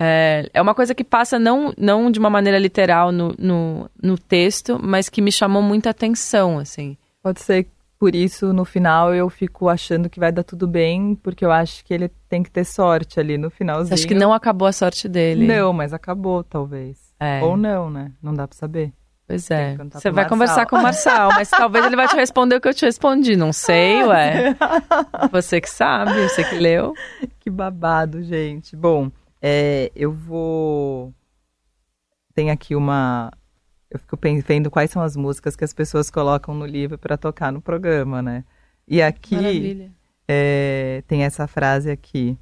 [0.00, 4.16] É, é uma coisa que passa não, não de uma maneira literal no, no, no
[4.16, 6.96] texto, mas que me chamou muita atenção, assim.
[7.20, 7.66] Pode ser
[7.98, 11.84] por isso, no final, eu fico achando que vai dar tudo bem, porque eu acho
[11.84, 13.92] que ele tem que ter sorte ali no finalzinho.
[13.92, 15.44] Acha que não acabou a sorte dele?
[15.44, 17.07] Não, mas acabou, talvez.
[17.20, 17.42] É.
[17.42, 18.12] Ou não, né?
[18.22, 18.92] Não dá pra saber.
[19.28, 19.76] Pois é.
[19.76, 20.28] Você vai Marçal.
[20.28, 23.36] conversar com o Marçal, mas talvez ele vai te responder o que eu te respondi.
[23.36, 24.56] Não sei, ué.
[25.30, 26.94] Você que sabe, você que leu.
[27.38, 28.74] Que babado, gente.
[28.74, 29.10] Bom,
[29.42, 31.12] é, eu vou.
[32.34, 33.30] Tem aqui uma.
[33.90, 37.52] Eu fico vendo quais são as músicas que as pessoas colocam no livro para tocar
[37.52, 38.44] no programa, né?
[38.86, 39.92] E aqui
[40.26, 42.38] é, tem essa frase aqui.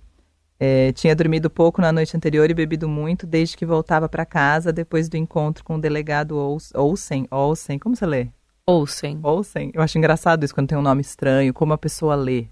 [0.59, 4.73] É, tinha dormido pouco na noite anterior e bebido muito desde que voltava para casa
[4.73, 6.37] depois do encontro com o delegado
[6.75, 7.27] Olsen.
[7.31, 8.29] Olsen, como você lê?
[8.67, 9.21] Ouçem.
[9.23, 9.71] Olsen.
[9.75, 12.47] Eu acho engraçado isso quando tem um nome estranho, como a pessoa lê.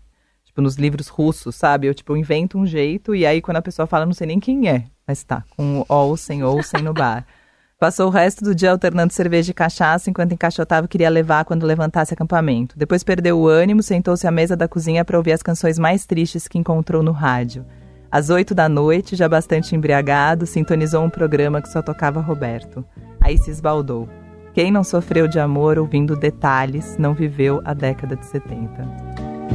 [0.45, 1.87] Tipo, nos livros russos, sabe?
[1.87, 4.69] Eu, tipo, invento um jeito e aí quando a pessoa fala, não sei nem quem
[4.69, 4.85] é.
[5.07, 7.27] Mas tá, com o Olsen, Olsen no bar.
[7.81, 11.67] Passou o resto do dia alternando cerveja e cachaça enquanto encaixotava e queria levar quando
[11.67, 12.79] levantasse acampamento.
[12.79, 16.47] Depois perdeu o ânimo, sentou-se à mesa da cozinha para ouvir as canções mais tristes
[16.47, 17.67] que encontrou no rádio.
[18.15, 22.85] Às oito da noite, já bastante embriagado, sintonizou um programa que só tocava Roberto.
[23.21, 24.09] Aí se esbaldou.
[24.53, 28.87] Quem não sofreu de amor ouvindo detalhes não viveu a década de 70.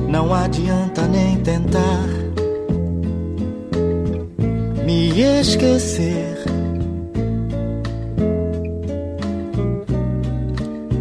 [0.09, 2.05] Não adianta nem tentar
[4.85, 6.35] me esquecer.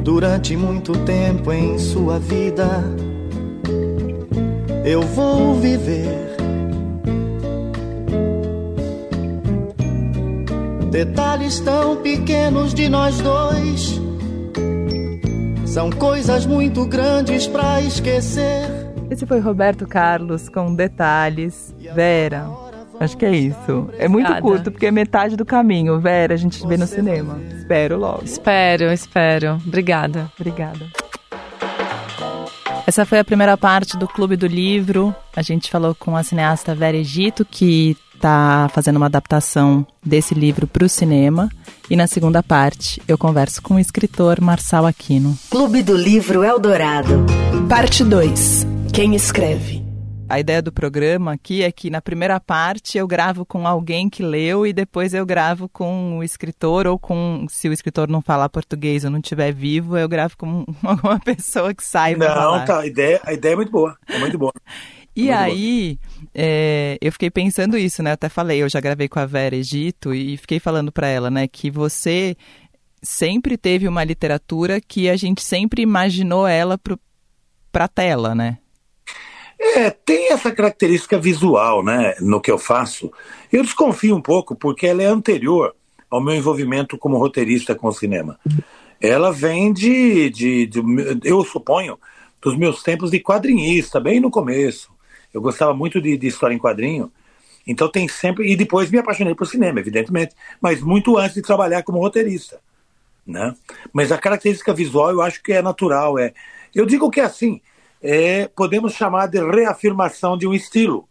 [0.05, 2.85] Durante muito tempo em sua vida,
[4.85, 6.38] eu vou viver.
[10.90, 14.01] Detalhes tão pequenos de nós dois
[15.66, 18.68] são coisas muito grandes pra esquecer.
[19.11, 21.74] Esse foi Roberto Carlos com detalhes.
[21.94, 22.48] Vera,
[22.98, 23.90] acho que é isso.
[23.98, 26.01] É muito curto, porque é metade do caminho.
[26.01, 27.38] Vera, a gente vê no cinema.
[27.57, 28.24] Espero logo.
[28.24, 29.61] Espero, espero.
[29.66, 30.31] Obrigada.
[30.38, 30.87] Obrigada.
[32.87, 35.14] Essa foi a primeira parte do Clube do Livro.
[35.37, 40.66] A gente falou com a cineasta Vera Egito, que está fazendo uma adaptação desse livro
[40.66, 41.48] para o cinema.
[41.88, 45.38] E na segunda parte, eu converso com o escritor Marçal Aquino.
[45.48, 47.24] Clube do Livro Eldorado.
[47.68, 48.66] Parte 2.
[48.92, 49.88] Quem escreve?
[50.28, 54.22] a ideia do programa aqui é que na primeira parte eu gravo com alguém que
[54.22, 58.48] leu e depois eu gravo com o escritor ou com, se o escritor não falar
[58.50, 62.59] português ou não estiver vivo, eu gravo com alguma pessoa que saiba não, falar.
[62.59, 64.52] Não, tá, a ideia, a ideia é muito boa, é muito boa.
[65.18, 65.98] E muito aí,
[66.33, 68.11] é, eu fiquei pensando isso, né?
[68.11, 71.28] Eu até falei, eu já gravei com a Vera Egito e fiquei falando para ela,
[71.28, 72.37] né, que você
[73.02, 76.78] sempre teve uma literatura que a gente sempre imaginou ela
[77.72, 78.59] para a tela, né?
[79.61, 83.11] É, tem essa característica visual, né, no que eu faço.
[83.52, 85.74] Eu desconfio um pouco porque ela é anterior
[86.09, 88.38] ao meu envolvimento como roteirista com o cinema.
[89.00, 90.81] Ela vem de, de, de
[91.24, 91.98] eu suponho,
[92.40, 94.96] dos meus tempos de quadrinhista, bem no começo.
[95.33, 97.12] Eu gostava muito de, de história em quadrinho.
[97.67, 98.51] Então tem sempre.
[98.51, 102.61] E depois me apaixonei por cinema, evidentemente, mas muito antes de trabalhar como roteirista.
[103.27, 103.55] Né?
[103.93, 106.19] Mas a característica visual eu acho que é natural.
[106.19, 106.33] É,
[106.75, 107.61] eu digo que é assim,
[108.03, 111.07] é, podemos chamar de reafirmação de um estilo,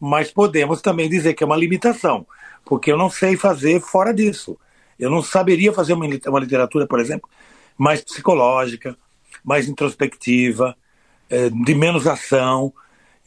[0.00, 2.26] mas podemos também dizer que é uma limitação,
[2.64, 4.58] porque eu não sei fazer fora disso.
[4.98, 7.28] Eu não saberia fazer uma, uma literatura, por exemplo,
[7.78, 8.96] mais psicológica,
[9.44, 10.76] mais introspectiva,
[11.30, 12.72] é, de menos ação.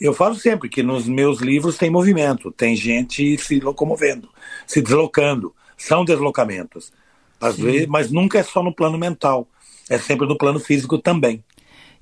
[0.04, 4.28] Eu falo sempre que nos meus livros tem movimento, tem gente se locomovendo,
[4.68, 6.92] se deslocando, são deslocamentos.
[7.40, 7.64] Às Sim.
[7.64, 9.48] vezes, mas nunca é só no plano mental,
[9.90, 11.42] é sempre no plano físico também.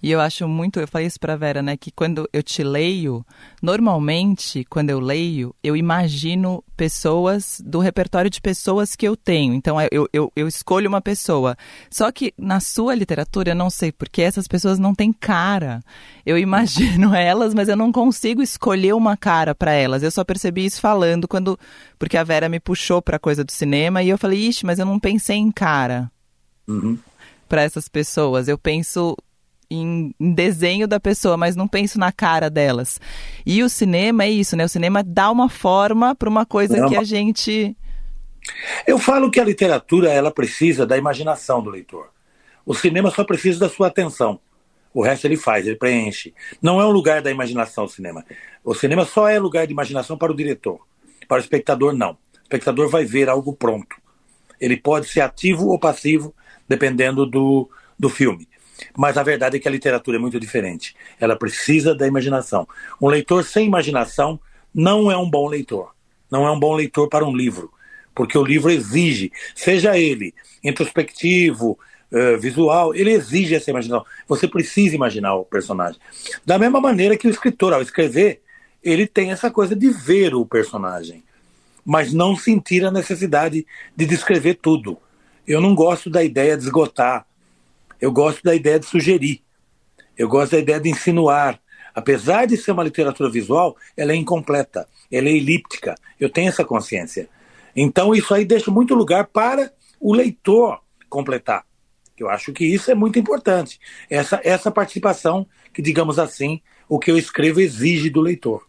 [0.01, 3.25] E eu acho muito, eu falei isso para Vera, né, que quando eu te leio,
[3.61, 9.53] normalmente, quando eu leio, eu imagino pessoas do repertório de pessoas que eu tenho.
[9.53, 11.55] Então, é, eu, eu, eu escolho uma pessoa.
[11.89, 15.81] Só que na sua literatura, eu não sei porque essas pessoas não têm cara.
[16.25, 20.01] Eu imagino elas, mas eu não consigo escolher uma cara para elas.
[20.01, 21.59] Eu só percebi isso falando quando.
[21.99, 24.85] Porque a Vera me puxou pra coisa do cinema e eu falei, ixi, mas eu
[24.85, 26.11] não pensei em cara.
[26.67, 26.97] Uhum
[27.51, 28.47] para essas pessoas.
[28.47, 29.17] Eu penso
[29.71, 32.99] em, em, desenho da pessoa, mas não penso na cara delas.
[33.45, 34.65] E o cinema é isso, né?
[34.65, 37.75] O cinema dá uma forma para uma coisa que a gente.
[38.85, 42.09] Eu falo que a literatura ela precisa da imaginação do leitor.
[42.65, 44.39] O cinema só precisa da sua atenção.
[44.93, 46.33] O resto ele faz, ele preenche.
[46.61, 48.25] Não é um lugar da imaginação o cinema.
[48.63, 50.79] O cinema só é lugar de imaginação para o diretor.
[51.27, 52.11] Para o espectador, não.
[52.11, 53.95] O espectador vai ver algo pronto.
[54.59, 56.35] Ele pode ser ativo ou passivo,
[56.67, 58.47] dependendo do, do filme.
[58.97, 60.95] Mas a verdade é que a literatura é muito diferente.
[61.19, 62.67] Ela precisa da imaginação.
[63.01, 64.39] Um leitor sem imaginação
[64.73, 65.93] não é um bom leitor.
[66.29, 67.71] Não é um bom leitor para um livro.
[68.13, 71.77] Porque o livro exige, seja ele introspectivo,
[72.11, 74.05] uh, visual, ele exige essa imaginação.
[74.27, 75.99] Você precisa imaginar o personagem.
[76.45, 78.41] Da mesma maneira que o escritor, ao escrever,
[78.83, 81.23] ele tem essa coisa de ver o personagem,
[81.85, 83.65] mas não sentir a necessidade
[83.95, 84.97] de descrever tudo.
[85.47, 87.25] Eu não gosto da ideia de esgotar
[88.01, 89.41] eu gosto da ideia de sugerir.
[90.17, 91.59] Eu gosto da ideia de insinuar.
[91.93, 95.95] Apesar de ser uma literatura visual, ela é incompleta, ela é elíptica.
[96.19, 97.29] Eu tenho essa consciência.
[97.75, 101.63] Então isso aí deixa muito lugar para o leitor completar.
[102.17, 103.79] Eu acho que isso é muito importante.
[104.09, 108.67] Essa, essa participação, que digamos assim, o que eu escrevo exige do leitor.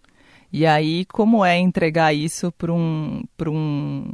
[0.52, 4.12] E aí, como é entregar isso para um, um,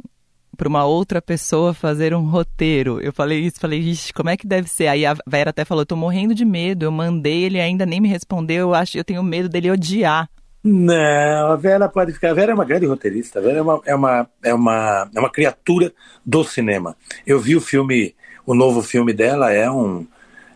[0.59, 2.99] para uma outra pessoa fazer um roteiro.
[2.99, 4.87] Eu falei isso, falei, ixi, como é que deve ser?
[4.87, 6.83] Aí a Vera até falou, tô morrendo de medo.
[6.83, 8.67] Eu mandei, ele ainda nem me respondeu.
[8.67, 10.29] Eu acho, eu tenho medo dele odiar.
[10.61, 12.31] Não, a Vera pode ficar.
[12.31, 13.39] A Vera é uma grande roteirista.
[13.39, 15.93] A Vera é uma, é uma, é uma, é uma criatura
[16.25, 16.93] do cinema.
[17.25, 18.13] Eu vi o filme,
[18.45, 20.05] o novo filme dela é um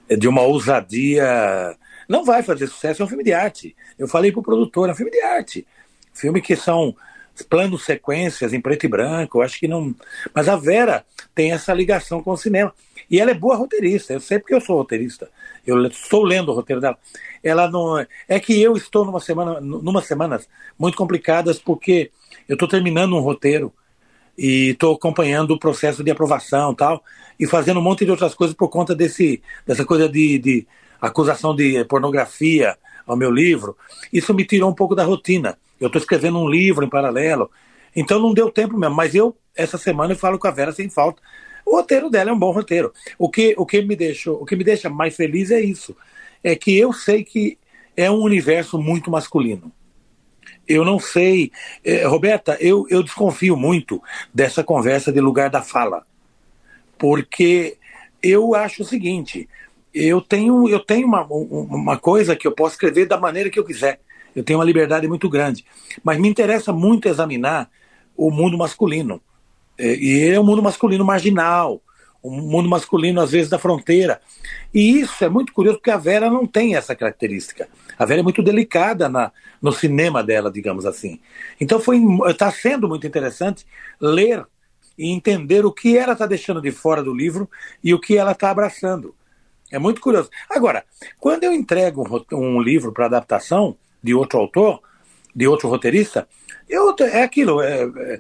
[0.10, 1.78] é de uma ousadia.
[2.10, 3.74] Não vai fazer sucesso, é um filme de arte.
[3.98, 5.66] Eu falei pro produtor, é um filme de arte.
[6.14, 6.94] Filme que são
[7.42, 9.96] planos sequências em preto e branco, acho que não.
[10.34, 12.74] Mas a Vera tem essa ligação com o cinema.
[13.10, 15.30] E ela é boa roteirista, eu sei porque eu sou roteirista.
[15.66, 16.98] Eu estou lendo o roteiro dela.
[17.44, 18.06] Ela não.
[18.28, 22.12] É que eu estou numa semana, numa semanas muito complicadas, porque
[22.48, 23.74] eu estou terminando um roteiro
[24.38, 27.04] e estou acompanhando o processo de aprovação tal,
[27.40, 30.68] e fazendo um monte de outras coisas por conta desse, dessa coisa de, de
[31.00, 33.78] acusação de pornografia ao meu livro.
[34.12, 35.58] Isso me tirou um pouco da rotina.
[35.84, 37.52] Eu estou escrevendo um livro em paralelo.
[37.94, 38.96] Então não deu tempo mesmo.
[38.96, 41.22] Mas eu, essa semana, eu falo com a Vera sem falta.
[41.66, 42.94] O roteiro dela é um bom roteiro.
[43.18, 45.96] O que, o que, me, deixou, o que me deixa mais feliz é isso.
[46.42, 47.58] É que eu sei que
[47.98, 49.72] é um universo muito masculino.
[50.66, 51.52] Eu não sei.
[51.84, 54.02] Eh, Roberta, eu, eu desconfio muito
[54.34, 56.06] dessa conversa de lugar da fala.
[56.98, 57.78] Porque
[58.22, 59.50] eu acho o seguinte:
[59.94, 63.66] eu tenho, eu tenho uma, uma coisa que eu posso escrever da maneira que eu
[63.66, 64.00] quiser.
[64.36, 65.66] Eu tenho uma liberdade muito grande.
[66.04, 67.70] Mas me interessa muito examinar
[68.16, 69.22] o mundo masculino.
[69.78, 71.82] É, e é um mundo masculino marginal,
[72.24, 74.22] um mundo masculino, às vezes, da fronteira.
[74.74, 77.68] E isso é muito curioso, porque a Vera não tem essa característica.
[77.98, 81.20] A Vera é muito delicada na, no cinema dela, digamos assim.
[81.60, 81.82] Então
[82.30, 83.66] está sendo muito interessante
[84.00, 84.46] ler
[84.98, 87.50] e entender o que ela está deixando de fora do livro
[87.84, 89.14] e o que ela está abraçando.
[89.72, 90.30] É muito curioso.
[90.50, 90.86] Agora,
[91.20, 94.82] quando eu entrego um, um livro para adaptação de outro autor,
[95.34, 96.28] de outro roteirista,
[96.70, 97.62] eu, é aquilo.
[97.62, 98.20] É, é,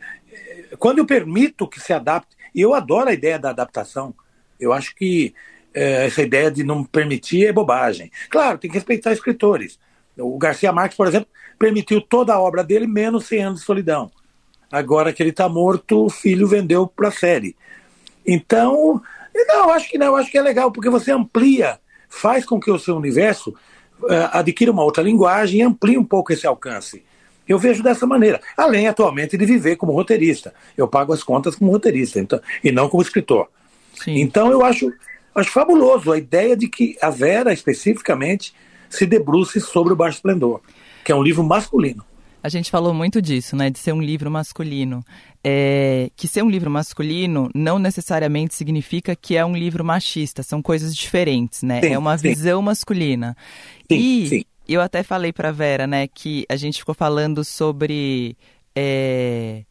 [0.79, 4.13] quando eu permito que se adapte, e eu adoro a ideia da adaptação.
[4.59, 5.33] Eu acho que
[5.73, 8.11] é, essa ideia de não permitir é bobagem.
[8.29, 9.79] Claro, tem que respeitar escritores.
[10.17, 14.11] O Garcia Marques, por exemplo, permitiu toda a obra dele, menos 100 anos de solidão.
[14.71, 17.55] Agora que ele está morto, o filho vendeu para a série.
[18.25, 19.01] Então,
[19.33, 22.79] não, acho que não, acho que é legal, porque você amplia, faz com que o
[22.79, 23.55] seu universo
[24.31, 27.03] adquira uma outra linguagem e amplie um pouco esse alcance.
[27.47, 30.53] Eu vejo dessa maneira, além atualmente de viver como roteirista.
[30.77, 33.49] Eu pago as contas como roteirista então, e não como escritor.
[33.93, 34.19] Sim.
[34.21, 34.91] Então eu acho,
[35.35, 38.53] acho fabuloso a ideia de que a Vera, especificamente,
[38.89, 40.61] se debruce sobre o Baixo Esplendor,
[41.03, 42.05] que é um livro masculino.
[42.43, 43.69] A gente falou muito disso, né?
[43.69, 45.03] De ser um livro masculino.
[45.41, 50.43] É, que ser um livro masculino não necessariamente significa que é um livro machista.
[50.43, 51.79] São coisas diferentes, né?
[51.79, 52.27] Sim, é uma sim.
[52.27, 53.37] visão masculina.
[53.89, 54.43] Sim, e sim.
[54.67, 56.05] eu até falei para Vera, né?
[56.07, 58.35] Que a gente ficou falando sobre
[58.75, 59.63] é,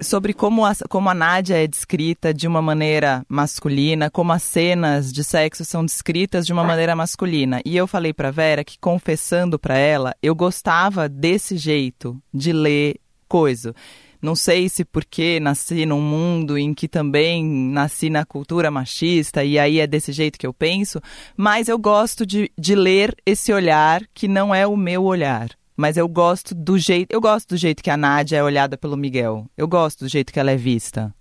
[0.00, 5.12] sobre como a, como a Nádia é descrita de uma maneira masculina, como as cenas
[5.12, 7.60] de sexo são descritas de uma maneira masculina.
[7.64, 12.96] E eu falei para Vera que confessando para ela, eu gostava desse jeito de ler
[13.28, 13.74] coisa.
[14.20, 19.58] Não sei se porque nasci num mundo em que também nasci na cultura machista e
[19.58, 21.00] aí é desse jeito que eu penso,
[21.36, 25.96] mas eu gosto de, de ler esse olhar que não é o meu olhar mas
[25.96, 29.46] eu gosto do jeito, eu gosto do jeito que a Nádia é olhada pelo Miguel.
[29.56, 31.14] Eu gosto do jeito que ela é vista.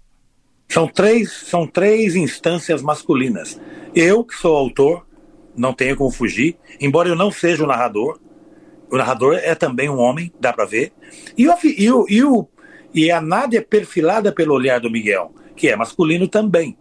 [0.68, 3.62] São três, são três instâncias masculinas.
[3.94, 5.06] Eu, que sou autor,
[5.56, 8.20] não tenho como fugir, embora eu não seja o narrador.
[8.90, 10.92] O narrador é também um homem, dá para ver.
[11.38, 12.48] E, o, e, o, e, o,
[12.96, 16.76] e a Nádia é perfilada pelo olhar do Miguel, que é masculino também.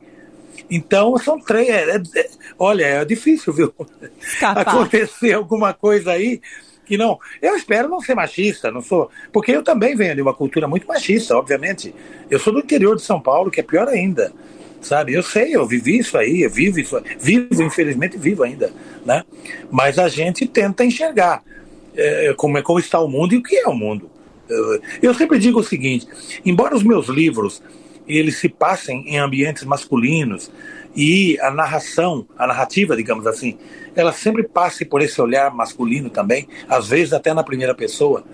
[0.71, 1.69] Então, são três.
[1.69, 3.75] É, é, olha, é difícil, viu?
[4.19, 4.67] Escapar.
[4.67, 6.41] Acontecer alguma coisa aí
[6.87, 7.19] que não.
[7.43, 9.11] Eu espero não ser machista, não sou.
[9.33, 11.95] Porque eu também venho de uma cultura muito machista, obviamente.
[12.31, 14.33] Eu sou do interior de São Paulo, que é pior ainda.
[14.81, 15.15] Sabe?
[15.15, 18.73] Eu sei, eu vivi isso aí, eu vivo isso, vivo, infelizmente vivo ainda,
[19.05, 19.25] né?
[19.71, 21.43] Mas a gente tenta enxergar
[21.97, 24.09] é, como é como está o mundo e o que é o mundo.
[24.49, 26.07] Eu, eu sempre digo o seguinte:
[26.45, 27.63] embora os meus livros
[28.07, 30.51] eles se passem em ambientes masculinos
[30.95, 33.59] e a narração, a narrativa, digamos assim,
[33.95, 38.25] ela sempre passe por esse olhar masculino também, às vezes até na primeira pessoa.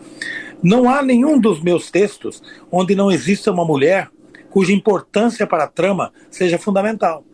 [0.63, 4.09] Não há nenhum dos meus textos onde não exista uma mulher
[4.49, 7.25] cuja importância para a trama seja fundamental.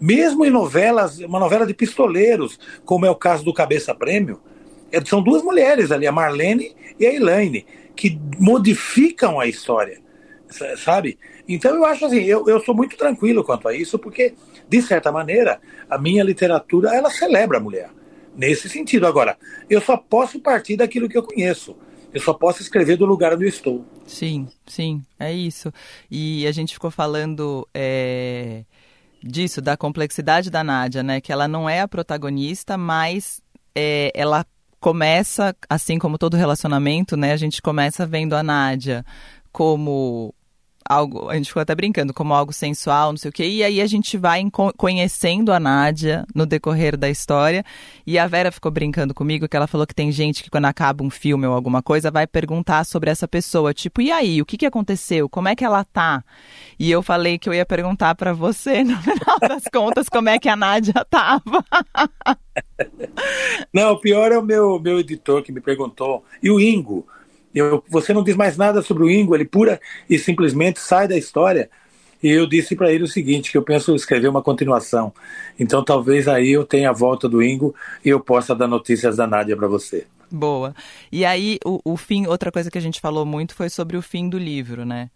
[0.00, 4.40] Mesmo em novelas, uma novela de pistoleiros, como é o caso do Cabeça Prêmio,
[4.90, 10.00] é, são duas mulheres ali, a Marlene e a Elaine, que modificam a história,
[10.76, 11.18] sabe?
[11.48, 14.34] Então eu acho assim, eu, eu sou muito tranquilo quanto a isso, porque,
[14.68, 17.90] de certa maneira, a minha literatura, ela celebra a mulher.
[18.36, 19.06] Nesse sentido.
[19.06, 19.38] Agora,
[19.70, 21.76] eu só posso partir daquilo que eu conheço.
[22.12, 23.84] Eu só posso escrever do lugar onde eu estou.
[24.06, 25.72] Sim, sim, é isso.
[26.10, 28.64] E a gente ficou falando é,
[29.22, 31.20] disso, da complexidade da Nádia, né?
[31.20, 33.40] Que ela não é a protagonista, mas
[33.74, 34.44] é, ela
[34.78, 37.32] começa, assim como todo relacionamento, né?
[37.32, 39.04] A gente começa vendo a Nádia
[39.50, 40.34] como
[40.88, 43.46] algo, a gente ficou até brincando, como algo sensual, não sei o quê.
[43.46, 44.42] E aí a gente vai
[44.76, 47.64] conhecendo a Nádia no decorrer da história.
[48.06, 51.04] E a Vera ficou brincando comigo que ela falou que tem gente que quando acaba
[51.04, 54.56] um filme ou alguma coisa vai perguntar sobre essa pessoa, tipo, e aí, o que
[54.56, 55.28] que aconteceu?
[55.28, 56.24] Como é que ela tá?
[56.78, 60.38] E eu falei que eu ia perguntar para você, no final das contas, como é
[60.38, 61.64] que a Nádia tava.
[63.72, 66.24] Não, o pior é o meu, meu editor que me perguntou.
[66.42, 67.06] E o Ingo?
[67.58, 71.16] Eu, você não diz mais nada sobre o Ingo, ele pura e simplesmente sai da
[71.16, 71.70] história.
[72.22, 75.12] E eu disse para ele o seguinte, que eu penso escrever uma continuação.
[75.58, 79.26] Então talvez aí eu tenha a volta do Ingo e eu possa dar notícias da
[79.26, 80.06] Nádia para você.
[80.30, 80.74] Boa.
[81.10, 84.02] E aí o, o fim, outra coisa que a gente falou muito foi sobre o
[84.02, 85.10] fim do livro, né?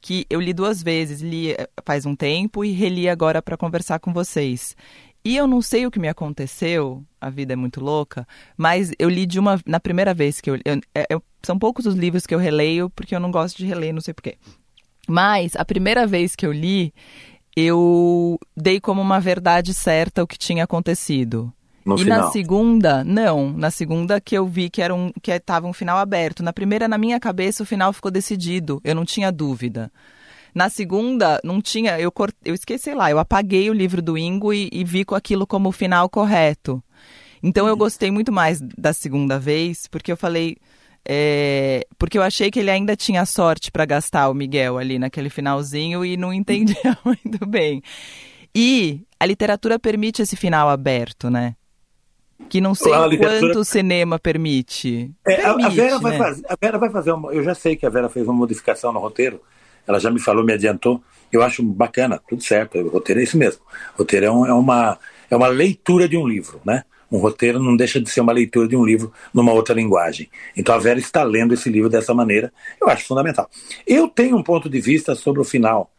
[0.00, 4.00] Que eu li duas vezes, li eh, faz um tempo e reli agora para conversar
[4.00, 4.76] com vocês.
[5.24, 9.08] E eu não sei o que me aconteceu, a vida é muito louca, mas eu
[9.08, 9.58] li de uma.
[9.64, 12.90] Na primeira vez que eu, eu, é, eu São poucos os livros que eu releio,
[12.90, 14.36] porque eu não gosto de reler, não sei porquê.
[15.08, 16.92] Mas a primeira vez que eu li,
[17.56, 21.52] eu dei como uma verdade certa o que tinha acontecido.
[21.84, 22.18] No e final.
[22.18, 23.50] na segunda, não.
[23.50, 26.42] Na segunda que eu vi que era um que estava um final aberto.
[26.42, 28.80] Na primeira, na minha cabeça, o final ficou decidido.
[28.82, 29.92] Eu não tinha dúvida.
[30.54, 31.98] Na segunda, não tinha.
[31.98, 32.34] Eu, cort...
[32.44, 35.70] eu esqueci, lá, eu apaguei o livro do Ingo e, e vi com aquilo como
[35.70, 36.82] o final correto.
[37.42, 40.56] Então eu gostei muito mais da segunda vez, porque eu falei.
[41.06, 45.28] É, porque eu achei que ele ainda tinha sorte para gastar o Miguel ali naquele
[45.28, 47.82] finalzinho e não entendia muito bem.
[48.54, 51.56] E a literatura permite esse final aberto, né?
[52.48, 53.40] Que não sei literatura...
[53.40, 55.10] quanto o cinema permite.
[55.26, 56.00] É, permite a, Vera né?
[56.00, 57.34] vai fazer, a Vera vai fazer uma.
[57.34, 59.40] Eu já sei que a Vera fez uma modificação no roteiro.
[59.86, 61.02] Ela já me falou, me adiantou.
[61.32, 62.78] Eu acho bacana, tudo certo.
[62.78, 63.60] O roteiro é isso mesmo.
[63.94, 64.98] O roteiro é, é uma,
[65.30, 66.84] é uma leitura de um livro, né?
[67.10, 70.28] Um roteiro não deixa de ser uma leitura de um livro numa outra linguagem.
[70.56, 72.52] Então a Vera está lendo esse livro dessa maneira.
[72.80, 73.48] Eu acho fundamental.
[73.86, 75.90] Eu tenho um ponto de vista sobre o final,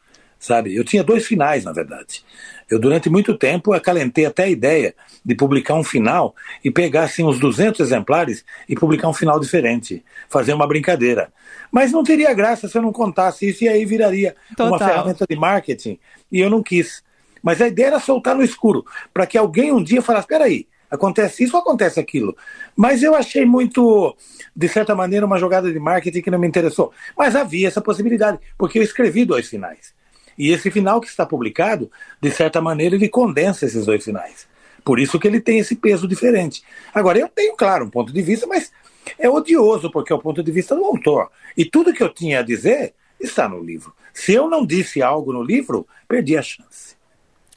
[0.46, 0.76] sabe?
[0.76, 2.24] Eu tinha dois finais, na verdade.
[2.70, 7.24] Eu, durante muito tempo, acalentei até a ideia de publicar um final e pegar assim,
[7.24, 11.32] uns 200 exemplares e publicar um final diferente, fazer uma brincadeira.
[11.72, 14.68] Mas não teria graça se eu não contasse isso e aí viraria Total.
[14.68, 16.00] uma ferramenta de marketing.
[16.32, 17.04] E eu não quis.
[17.42, 18.84] Mas a ideia era soltar no escuro,
[19.14, 22.36] para que alguém um dia falasse: peraí, acontece isso ou acontece aquilo.
[22.76, 24.16] Mas eu achei muito,
[24.56, 26.92] de certa maneira, uma jogada de marketing que não me interessou.
[27.16, 29.94] Mas havia essa possibilidade, porque eu escrevi dois finais.
[30.38, 31.90] E esse final que está publicado,
[32.22, 34.48] de certa maneira, ele condensa esses dois finais.
[34.84, 36.64] Por isso que ele tem esse peso diferente.
[36.94, 38.72] Agora, eu tenho, claro, um ponto de vista, mas
[39.18, 41.32] é odioso, porque é o ponto de vista do autor.
[41.58, 43.94] E tudo que eu tinha a dizer está no livro.
[44.14, 46.96] Se eu não disse algo no livro, perdi a chance.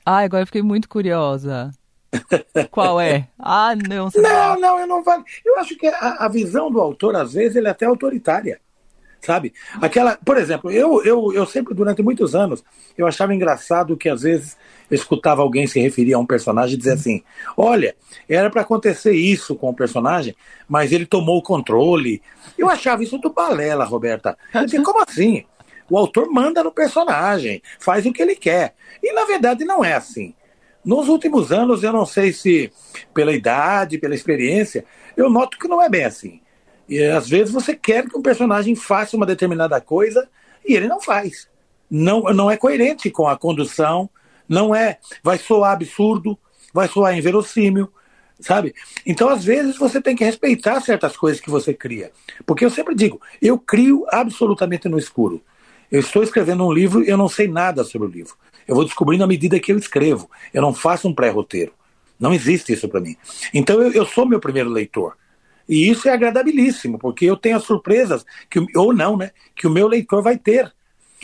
[0.05, 1.71] Ah, agora eu fiquei muito curiosa.
[2.71, 3.29] Qual é?
[3.39, 4.09] Ah, não.
[4.15, 5.25] Não, não, eu não vale.
[5.45, 8.59] Eu acho que a, a visão do autor, às vezes, ele é até autoritária
[9.21, 9.53] sabe?
[9.81, 12.65] Aquela, por exemplo, eu, eu, eu sempre, durante muitos anos,
[12.97, 14.57] eu achava engraçado que às vezes
[14.91, 17.23] eu escutava alguém se referir a um personagem e dizer assim:
[17.57, 17.95] olha,
[18.29, 20.35] era para acontecer isso com o personagem,
[20.69, 22.23] mas ele tomou o controle.
[22.57, 24.37] Eu achava isso do balela, Roberta.
[24.55, 25.45] Eu disse, como assim?
[25.91, 28.75] O autor manda no personagem, faz o que ele quer.
[29.03, 30.35] E na verdade não é assim.
[30.85, 32.73] Nos últimos anos, eu não sei se
[33.13, 34.85] pela idade, pela experiência,
[35.17, 36.41] eu noto que não é bem assim.
[36.89, 40.29] E às vezes você quer que um personagem faça uma determinada coisa
[40.67, 41.49] e ele não faz.
[41.91, 44.09] Não, não é coerente com a condução,
[44.49, 44.99] não é.
[45.23, 46.39] Vai soar absurdo,
[46.73, 47.93] vai soar inverossímil,
[48.41, 48.75] sabe?
[49.05, 52.11] Então, às vezes, você tem que respeitar certas coisas que você cria.
[52.47, 55.43] Porque eu sempre digo, eu crio absolutamente no escuro.
[55.91, 58.35] Eu estou escrevendo um livro e eu não sei nada sobre o livro.
[58.67, 60.31] Eu vou descobrindo à medida que eu escrevo.
[60.53, 61.73] Eu não faço um pré-roteiro.
[62.21, 63.17] Não existe isso para mim.
[63.55, 65.17] Então, eu, eu sou meu primeiro leitor.
[65.69, 69.33] E isso é agradabilíssimo, porque eu tenho as surpresas, que, ou não, né?
[69.55, 70.73] Que o meu leitor vai ter.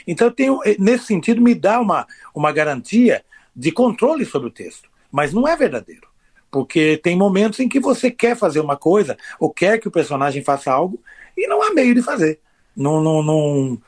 [0.06, 3.24] Então, eu tenho, eh, nesse sentido, me dá uma, uma garantia
[3.56, 4.88] de controle sobre o texto.
[5.10, 6.06] Mas não é verdadeiro.
[6.50, 10.42] Porque tem momentos em que você quer fazer uma coisa, ou quer que o personagem
[10.42, 11.00] faça algo,
[11.36, 12.38] e não há meio de fazer.
[12.76, 13.78] Não, não, não...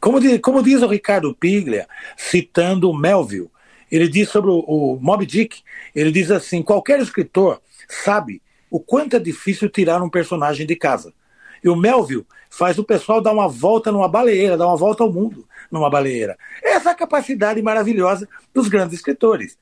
[0.00, 1.86] Como, diz, como diz o Ricardo Piglia,
[2.16, 3.50] citando Melville,
[3.90, 5.62] ele diz sobre o, o Moby Dick,
[5.94, 8.42] ele diz assim: qualquer escritor sabe
[8.76, 11.10] o quanto é difícil tirar um personagem de casa.
[11.64, 15.10] E o Melville faz o pessoal dar uma volta numa baleeira, dar uma volta ao
[15.10, 16.36] mundo numa baleeira.
[16.62, 19.56] Essa é a capacidade maravilhosa dos grandes escritores.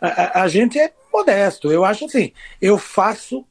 [0.00, 1.70] A, a, a gente é modesto.
[1.70, 3.44] Eu acho assim, eu faço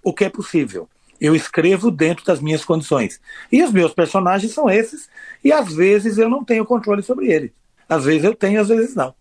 [0.00, 0.88] o que é possível.
[1.20, 3.20] Eu escrevo dentro das minhas condições.
[3.50, 5.10] E os meus personagens são esses,
[5.42, 7.50] e às vezes eu não tenho controle sobre eles.
[7.88, 9.12] Às vezes eu tenho, às vezes não.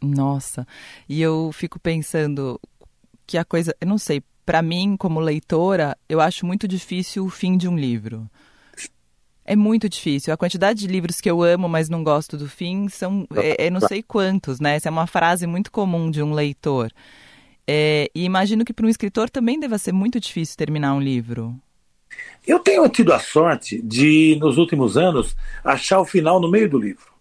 [0.00, 0.66] Nossa,
[1.06, 2.58] e eu fico pensando
[3.26, 7.28] que a coisa, eu não sei, para mim, como leitora, eu acho muito difícil o
[7.28, 8.30] fim de um livro.
[9.44, 10.32] É muito difícil.
[10.32, 13.70] A quantidade de livros que eu amo, mas não gosto do fim, são é, é
[13.70, 14.76] não sei quantos, né?
[14.76, 16.92] Essa é uma frase muito comum de um leitor.
[17.66, 21.54] É, e imagino que para um escritor também deva ser muito difícil terminar um livro.
[22.46, 26.78] Eu tenho tido a sorte de, nos últimos anos, achar o final no meio do
[26.78, 27.15] livro.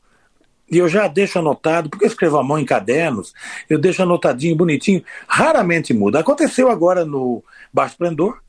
[0.70, 3.34] E eu já deixo anotado, porque eu escrevo à mão em cadernos,
[3.70, 6.20] eu deixo anotadinho, bonitinho, raramente muda.
[6.20, 8.40] Aconteceu agora no Baixo Esplendor,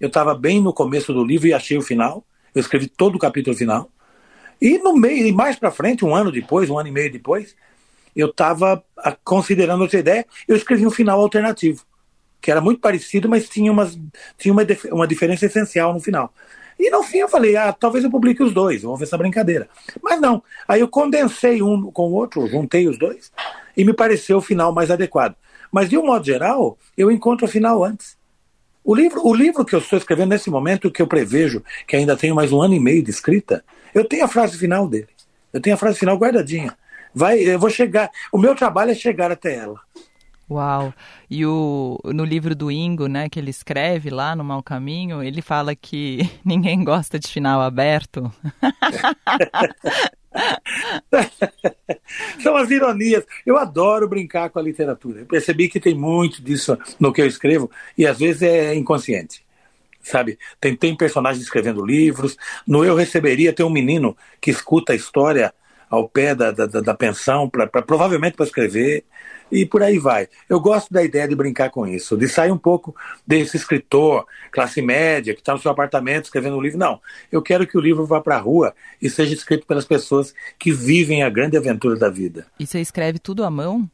[0.00, 2.24] eu estava bem no começo do livro e achei o final,
[2.54, 3.90] eu escrevi todo o capítulo final,
[4.60, 7.54] e no meio, e mais para frente, um ano depois, um ano e meio depois,
[8.14, 11.84] eu estava ah, considerando outra ideia, eu escrevi um final alternativo,
[12.40, 13.98] que era muito parecido, mas tinha, umas,
[14.38, 14.62] tinha uma,
[14.92, 16.32] uma diferença essencial no final.
[16.78, 19.68] E no fim eu falei, ah, talvez eu publique os dois, vamos ver essa brincadeira.
[20.02, 20.42] Mas não.
[20.68, 23.32] Aí eu condensei um com o outro, juntei os dois,
[23.76, 25.34] e me pareceu o final mais adequado.
[25.72, 28.16] Mas de um modo geral, eu encontro o final antes.
[28.84, 32.16] O livro, o livro que eu estou escrevendo nesse momento, que eu prevejo que ainda
[32.16, 35.08] tenho mais um ano e meio de escrita, eu tenho a frase final dele.
[35.52, 36.76] Eu tenho a frase final guardadinha.
[37.12, 38.10] Vai, eu vou chegar.
[38.30, 39.80] O meu trabalho é chegar até ela.
[40.48, 40.94] Uau!
[41.28, 45.42] E o, no livro do Ingo, né, que ele escreve lá no Mau Caminho, ele
[45.42, 48.32] fala que ninguém gosta de final aberto.
[52.42, 53.24] São as ironias.
[53.44, 55.20] Eu adoro brincar com a literatura.
[55.20, 59.44] Eu percebi que tem muito disso no que eu escrevo e às vezes é inconsciente.
[60.00, 60.38] Sabe?
[60.60, 62.36] Tem, tem personagens escrevendo livros.
[62.66, 65.52] No Eu Receberia tem um menino que escuta a história
[65.90, 69.04] ao pé da, da, da pensão, pra, pra provavelmente para escrever
[69.50, 70.28] e por aí vai.
[70.48, 72.94] Eu gosto da ideia de brincar com isso, de sair um pouco
[73.26, 76.78] desse escritor, classe média, que está no seu apartamento escrevendo um livro.
[76.78, 80.34] Não, eu quero que o livro vá para a rua e seja escrito pelas pessoas
[80.58, 82.46] que vivem a grande aventura da vida.
[82.58, 83.88] E você escreve tudo à mão?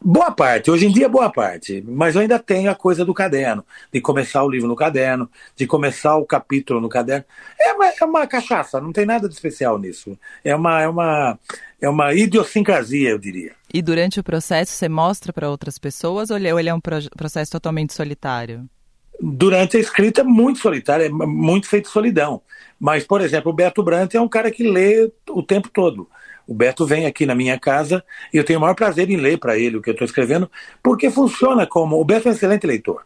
[0.00, 3.64] Boa parte, hoje em dia boa parte, mas eu ainda tenho a coisa do caderno,
[3.92, 7.24] de começar o livro no caderno, de começar o capítulo no caderno.
[7.60, 10.18] É uma, é uma cachaça, não tem nada de especial nisso.
[10.44, 11.38] É uma, é uma,
[11.80, 13.52] é uma idiosincrasia, eu diria.
[13.72, 17.92] E durante o processo você mostra para outras pessoas ou ele é um processo totalmente
[17.92, 18.68] solitário?
[19.20, 22.40] Durante a escrita, muito solitário, é muito feito solidão.
[22.78, 26.08] Mas, por exemplo, o Beto Brandt é um cara que lê o tempo todo.
[26.48, 29.38] O Beto vem aqui na minha casa e eu tenho o maior prazer em ler
[29.38, 30.50] para ele o que eu estou escrevendo,
[30.82, 32.00] porque funciona como.
[32.00, 33.04] O Beto é um excelente leitor.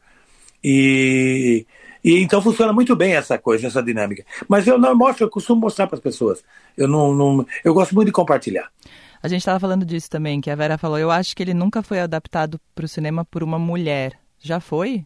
[0.63, 1.67] E,
[2.05, 4.25] e então funciona muito bem essa coisa, essa dinâmica.
[4.49, 6.45] Mas eu não mostro, eu costumo mostrar para as pessoas.
[6.79, 8.71] Eu não, não, eu gosto muito de compartilhar.
[9.21, 10.97] A gente estava falando disso também, que a Vera falou.
[10.97, 14.13] Eu acho que ele nunca foi adaptado para o cinema por uma mulher.
[14.39, 15.05] Já foi?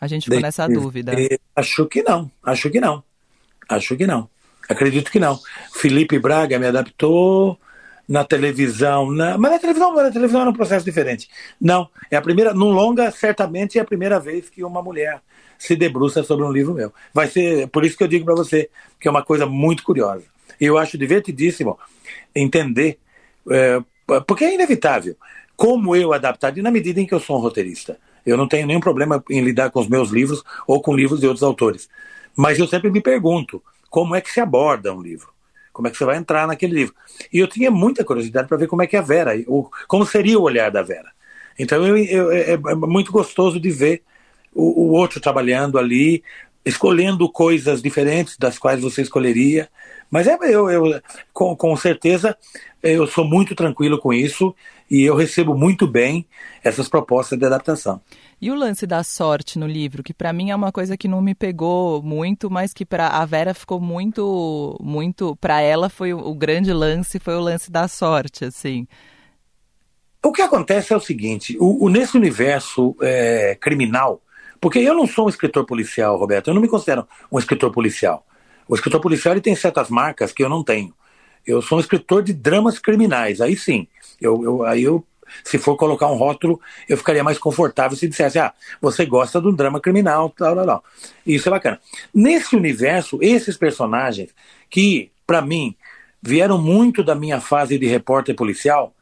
[0.00, 1.12] A gente ficou nessa dúvida.
[1.54, 3.02] Acho que não, acho que não.
[3.68, 4.28] Acho que não.
[4.68, 5.38] Acredito que não.
[5.72, 7.58] Felipe Braga me adaptou
[8.08, 9.36] na televisão, na...
[9.36, 11.28] mas na televisão, na televisão era um processo diferente.
[11.60, 15.20] Não, é a primeira, num longa, certamente é a primeira vez que uma mulher
[15.58, 16.92] se debruça sobre um livro meu.
[17.12, 20.24] Vai ser, por isso que eu digo para você que é uma coisa muito curiosa.
[20.60, 21.78] Eu acho divertidíssimo
[22.34, 22.98] entender,
[23.50, 23.80] é,
[24.26, 25.16] porque é inevitável,
[25.56, 27.98] como eu adaptar, e na medida em que eu sou um roteirista.
[28.24, 31.26] Eu não tenho nenhum problema em lidar com os meus livros ou com livros de
[31.26, 31.88] outros autores.
[32.34, 35.28] Mas eu sempre me pergunto, como é que se aborda um livro?
[35.76, 36.94] Como é que você vai entrar naquele livro?
[37.30, 40.06] E eu tinha muita curiosidade para ver como é que é a Vera, o, como
[40.06, 41.10] seria o olhar da Vera.
[41.58, 44.02] Então eu, eu, é, é, muito gostoso de ver
[44.54, 46.24] o, o, outro trabalhando ali,
[46.64, 49.68] escolhendo coisas diferentes das quais você escolheria.
[50.10, 50.98] Mas é, eu, eu
[51.30, 52.34] com, com certeza
[52.82, 54.54] eu sou muito tranquilo com isso
[54.90, 56.24] e eu recebo muito bem
[56.64, 58.00] essas propostas de adaptação.
[58.40, 61.22] E o lance da sorte no livro, que para mim é uma coisa que não
[61.22, 66.18] me pegou muito, mas que para a Vera ficou muito, muito, para ela foi o,
[66.18, 68.86] o, grande lance, foi o lance da sorte, assim.
[70.22, 74.20] O que acontece é o seguinte, o, o nesse universo é, criminal,
[74.60, 78.26] porque eu não sou um escritor policial, Roberto, eu não me considero um escritor policial.
[78.68, 80.92] O escritor policial ele tem certas marcas que eu não tenho.
[81.46, 83.86] Eu sou um escritor de dramas criminais, aí sim.
[84.20, 85.04] Eu, eu, aí eu
[85.44, 89.54] se for colocar um rótulo, eu ficaria mais confortável se dissesse, ah, você gosta um
[89.54, 90.84] drama criminal, tal, tal, tal.
[91.26, 91.80] Isso é bacana.
[92.14, 94.30] Nesse universo, esses personagens,
[94.68, 95.74] que, para mim,
[96.22, 98.92] vieram muito da minha fase de repórter policial,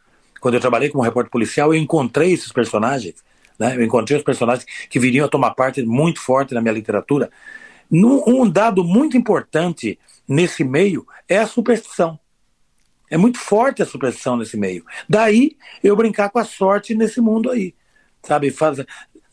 [0.41, 3.14] quando eu trabalhei como repórter policial, eu encontrei esses personagens,
[3.59, 3.75] né?
[3.77, 7.31] eu encontrei os personagens que viriam a tomar parte muito forte na minha literatura.
[7.91, 9.99] Um dado muito importante
[10.29, 12.18] nesse meio é a superstição.
[13.14, 14.84] É muito forte a supressão nesse meio.
[15.08, 17.72] Daí eu brincar com a sorte nesse mundo aí.
[18.24, 18.50] Sabe?
[18.50, 18.78] Faz...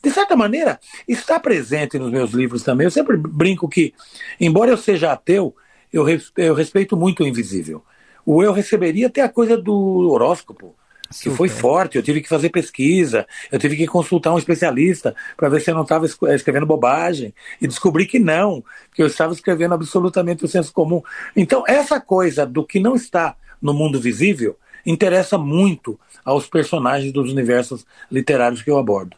[0.03, 2.85] De certa maneira, está presente nos meus livros também.
[2.85, 3.91] Eu sempre brinco que,
[4.39, 5.55] embora eu seja ateu,
[5.91, 6.05] eu,
[6.37, 7.83] eu respeito muito o invisível.
[8.23, 10.75] O eu receberia até a coisa do horóscopo,
[11.09, 11.35] que Super.
[11.37, 11.97] foi forte.
[11.97, 15.75] Eu tive que fazer pesquisa, eu tive que consultar um especialista para ver se eu
[15.75, 18.63] não estava escrevendo bobagem e descobri que não,
[18.93, 21.01] que eu estava escrevendo absolutamente o senso comum.
[21.35, 27.31] Então, essa coisa do que não está no mundo visível interessa muito aos personagens dos
[27.31, 29.15] universos literários que eu abordo.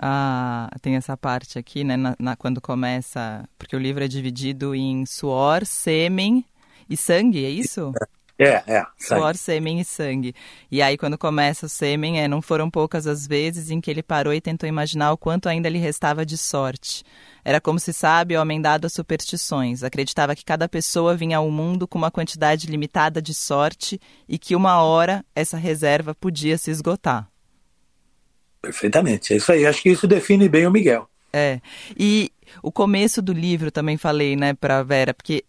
[0.00, 4.74] Ah, tem essa parte aqui, né, na, na, quando começa, porque o livro é dividido
[4.74, 6.44] em suor, sêmen
[6.88, 7.92] e sangue, é isso?
[8.00, 8.06] É,
[8.44, 8.86] é.
[8.96, 10.34] Suor, sêmen e sangue.
[10.70, 14.02] E aí, quando começa o sêmen, é, não foram poucas as vezes em que ele
[14.02, 17.02] parou e tentou imaginar o quanto ainda lhe restava de sorte.
[17.44, 19.82] Era como se sabe, homem dado a superstições.
[19.82, 24.54] Acreditava que cada pessoa vinha ao mundo com uma quantidade limitada de sorte e que
[24.54, 27.28] uma hora essa reserva podia se esgotar.
[28.60, 29.66] Perfeitamente, é isso aí.
[29.66, 31.08] Acho que isso define bem o Miguel.
[31.32, 31.60] É.
[31.98, 32.32] E
[32.62, 35.44] o começo do livro também falei, né, para Vera, porque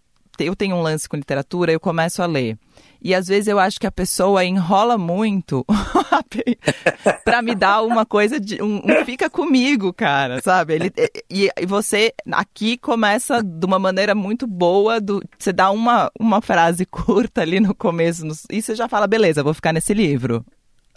[0.47, 2.57] eu tenho um lance com literatura, eu começo a ler.
[3.01, 5.65] E às vezes eu acho que a pessoa enrola muito
[7.23, 10.73] para me dar uma coisa de um, um, fica comigo, cara, sabe?
[10.73, 10.93] Ele,
[11.29, 16.41] e, e, você aqui começa de uma maneira muito boa, do, você dá uma, uma
[16.41, 20.45] frase curta ali no começo no, e você já fala, beleza, vou ficar nesse livro.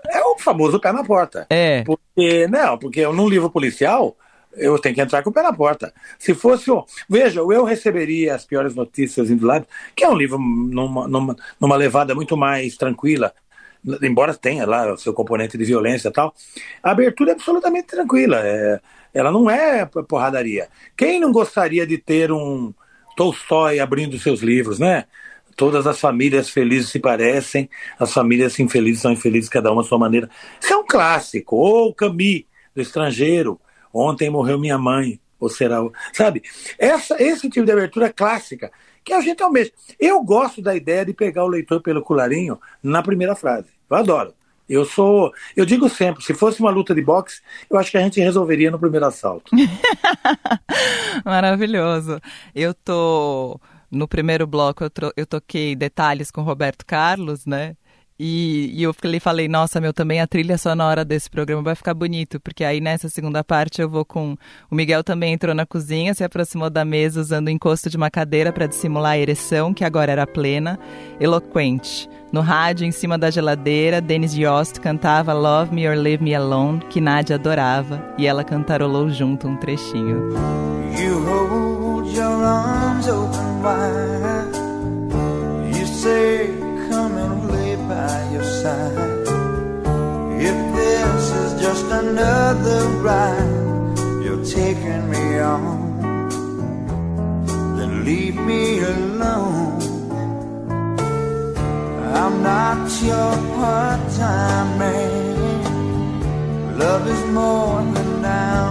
[0.08, 1.46] É o famoso pé na porta.
[1.48, 1.84] É.
[1.84, 4.16] Porque, não, porque num livro policial,
[4.54, 5.92] eu tenho que entrar com o pé na porta.
[6.18, 10.38] Se fosse, oh, veja, eu receberia as piores notícias indo lá, que é um livro
[10.38, 13.32] numa, numa, numa levada muito mais tranquila,
[14.02, 16.34] embora tenha lá o seu componente de violência e tal.
[16.82, 18.80] A abertura é absolutamente tranquila, é,
[19.14, 20.68] ela não é porradaria.
[20.96, 22.72] Quem não gostaria de ter um
[23.16, 25.04] Tolstói abrindo seus livros, né?
[25.54, 29.98] Todas as famílias felizes se parecem, as famílias infelizes são infelizes, cada uma à sua
[29.98, 30.30] maneira.
[30.58, 31.56] Isso é um clássico.
[31.56, 32.44] Ou Camus,
[32.74, 33.60] do estrangeiro.
[33.92, 35.78] Ontem morreu minha mãe, ou será.
[36.12, 36.42] Sabe?
[36.78, 38.70] Essa, esse tipo de abertura clássica,
[39.04, 39.72] que a gente almeja.
[39.98, 43.68] Eu gosto da ideia de pegar o leitor pelo colarinho na primeira frase.
[43.90, 44.34] Eu adoro.
[44.68, 45.32] Eu sou.
[45.56, 48.70] Eu digo sempre, se fosse uma luta de boxe, eu acho que a gente resolveria
[48.70, 49.50] no primeiro assalto.
[51.24, 52.20] Maravilhoso.
[52.54, 57.76] Eu tô no primeiro bloco eu, eu toquei detalhes com Roberto Carlos, né?
[58.18, 62.38] E, e eu falei, nossa, meu, também a trilha sonora desse programa vai ficar bonito,
[62.40, 64.36] porque aí nessa segunda parte eu vou com.
[64.70, 68.10] O Miguel também entrou na cozinha, se aproximou da mesa usando o encosto de uma
[68.10, 70.78] cadeira para dissimular a ereção, que agora era plena,
[71.18, 72.08] eloquente.
[72.32, 76.80] No rádio, em cima da geladeira, Dennis Yost cantava Love Me or Leave Me Alone,
[76.88, 80.30] que Nadia adorava, e ela cantarolou junto um trechinho.
[80.98, 84.56] You hold your arms open wide.
[85.78, 86.71] You say,
[88.62, 89.26] side.
[90.50, 95.64] If this is just another ride, you're taking me on,
[97.76, 99.80] then leave me alone.
[102.22, 105.18] I'm not your part-time man.
[106.78, 108.62] Love is more than now.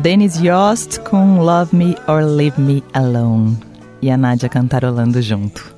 [0.00, 3.56] Dennis Yost com Love Me or Leave Me Alone.
[4.00, 5.77] E a Nádia cantarolando junto.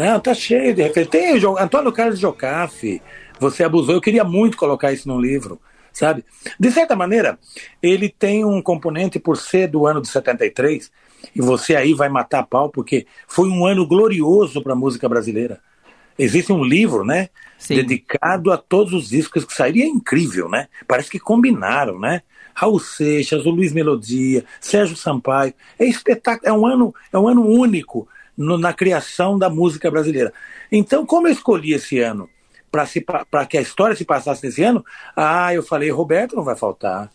[0.00, 1.10] Não, tá cheio de referência.
[1.10, 3.02] Tem o Antônio Carlos Jocafe.
[3.38, 3.94] Você abusou.
[3.94, 5.60] Eu queria muito colocar isso no livro,
[5.92, 6.24] sabe?
[6.58, 7.38] De certa maneira,
[7.82, 10.90] ele tem um componente por ser do ano de 73
[11.36, 15.06] e você aí vai matar a pau, porque foi um ano glorioso para a música
[15.06, 15.60] brasileira.
[16.18, 17.28] Existe um livro, né?
[17.58, 17.74] Sim.
[17.74, 19.80] Dedicado a todos os discos que saíram.
[19.80, 20.68] E é incrível, né?
[20.88, 22.22] Parece que combinaram, né?
[22.54, 25.52] Raul Seixas, o Luiz Melodia, Sérgio Sampaio.
[25.78, 28.08] É espetáculo, é um ano, é um ano único
[28.40, 30.32] no, na criação da música brasileira.
[30.72, 32.28] Então, como eu escolhi esse ano
[32.70, 34.84] para que a história se passasse nesse ano,
[35.14, 37.10] ah, eu falei, Roberto não vai faltar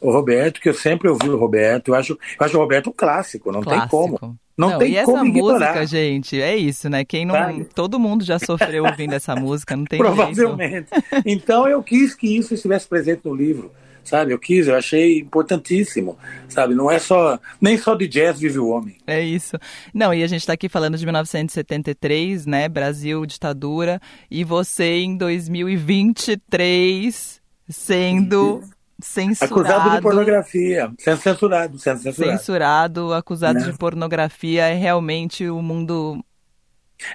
[0.00, 1.88] o Roberto, que eu sempre ouvi o Roberto.
[1.88, 3.88] Eu acho, eu acho o Roberto um clássico, não clássico.
[3.88, 4.38] tem como.
[4.56, 5.68] Não, não tem e como essa ignorar.
[5.68, 7.04] música, gente, é isso, né?
[7.04, 10.88] Quem não, todo mundo já sofreu ouvindo essa música, não tem Provavelmente.
[10.90, 11.22] Jeito.
[11.24, 13.70] Então eu quis que isso estivesse presente no livro,
[14.06, 14.32] sabe?
[14.32, 16.16] Eu quis, eu achei importantíssimo,
[16.48, 16.74] sabe?
[16.74, 18.96] Não é só, nem só de jazz vive o homem.
[19.06, 19.58] É isso.
[19.92, 22.68] Não, e a gente está aqui falando de 1973, né?
[22.68, 24.00] Brasil, ditadura,
[24.30, 28.62] e você em 2023 sendo
[28.98, 29.54] censurado.
[29.54, 30.90] Acusado de pornografia.
[30.98, 32.16] Censurado, censurado.
[32.16, 34.66] Censurado, acusado de pornografia.
[34.66, 36.24] É realmente o mundo.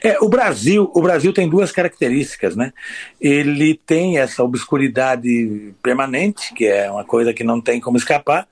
[0.04, 2.72] É, o Brasil, o Brasil tem duas características, né?
[3.20, 8.48] Ele tem essa obscuridade permanente, que é uma coisa que não tem como escapar,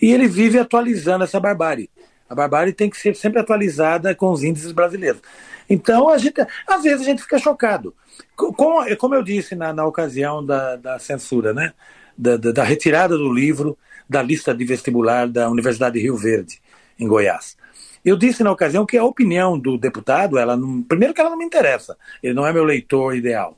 [0.00, 1.90] e ele vive atualizando essa barbárie.
[2.28, 5.20] A barbárie tem que ser sempre atualizada com os índices brasileiros.
[5.68, 7.94] Então, a gente, às vezes a gente fica chocado.
[8.34, 11.72] Como, como eu disse na, na ocasião da, da censura, né?
[12.20, 13.78] da, da, da retirada do livro
[14.08, 16.60] da lista de vestibular da Universidade de Rio Verde,
[16.98, 17.56] em Goiás.
[18.04, 21.38] Eu disse na ocasião que a opinião do deputado, ela não, primeiro que ela não
[21.38, 23.56] me interessa, ele não é meu leitor ideal.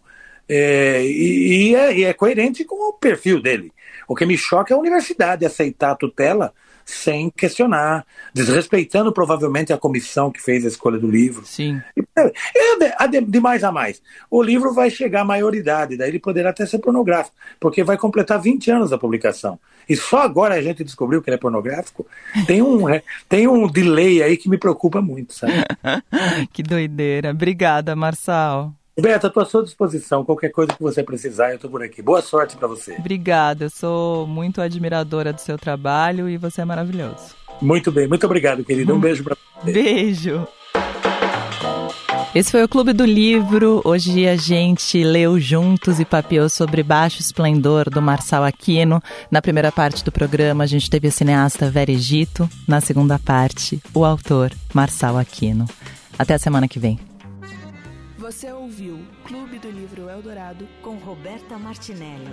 [0.49, 3.73] É, e, e, é, e, é, coerente com o perfil dele.
[4.09, 6.53] O que me choca é a universidade aceitar a tutela
[6.85, 11.45] sem questionar, desrespeitando provavelmente a comissão que fez a escolha do livro.
[11.47, 11.81] Sim.
[11.97, 14.03] E, é, de, de, mais a mais.
[14.31, 18.41] O livro vai chegar à maioridade, daí ele poderá até ser pornográfico, porque vai completar
[18.41, 19.59] 20 anos da publicação.
[19.89, 22.07] E só agora a gente descobriu que ele é pornográfico.
[22.47, 25.53] Tem um, é, tem um delay aí que me preocupa muito, sabe?
[26.53, 27.31] que doideira.
[27.31, 28.73] Obrigada, Marçal.
[29.01, 30.25] Beto, estou à sua disposição.
[30.25, 32.03] Qualquer coisa que você precisar, eu estou por aqui.
[32.03, 32.95] Boa sorte para você.
[32.99, 37.35] Obrigada, eu sou muito admiradora do seu trabalho e você é maravilhoso.
[37.61, 38.93] Muito bem, muito obrigado, querida.
[38.93, 39.73] Um beijo para você.
[39.73, 40.47] Beijo.
[42.35, 43.81] Esse foi o Clube do Livro.
[43.85, 49.03] Hoje a gente leu juntos e papeou sobre Baixo Esplendor do Marçal Aquino.
[49.31, 52.49] Na primeira parte do programa a gente teve o cineasta Vera Egito.
[52.67, 55.67] Na segunda parte, o autor Marçal Aquino.
[56.19, 57.12] Até a semana que vem.
[58.23, 62.31] Você ouviu Clube do Livro Eldorado com Roberta Martinelli.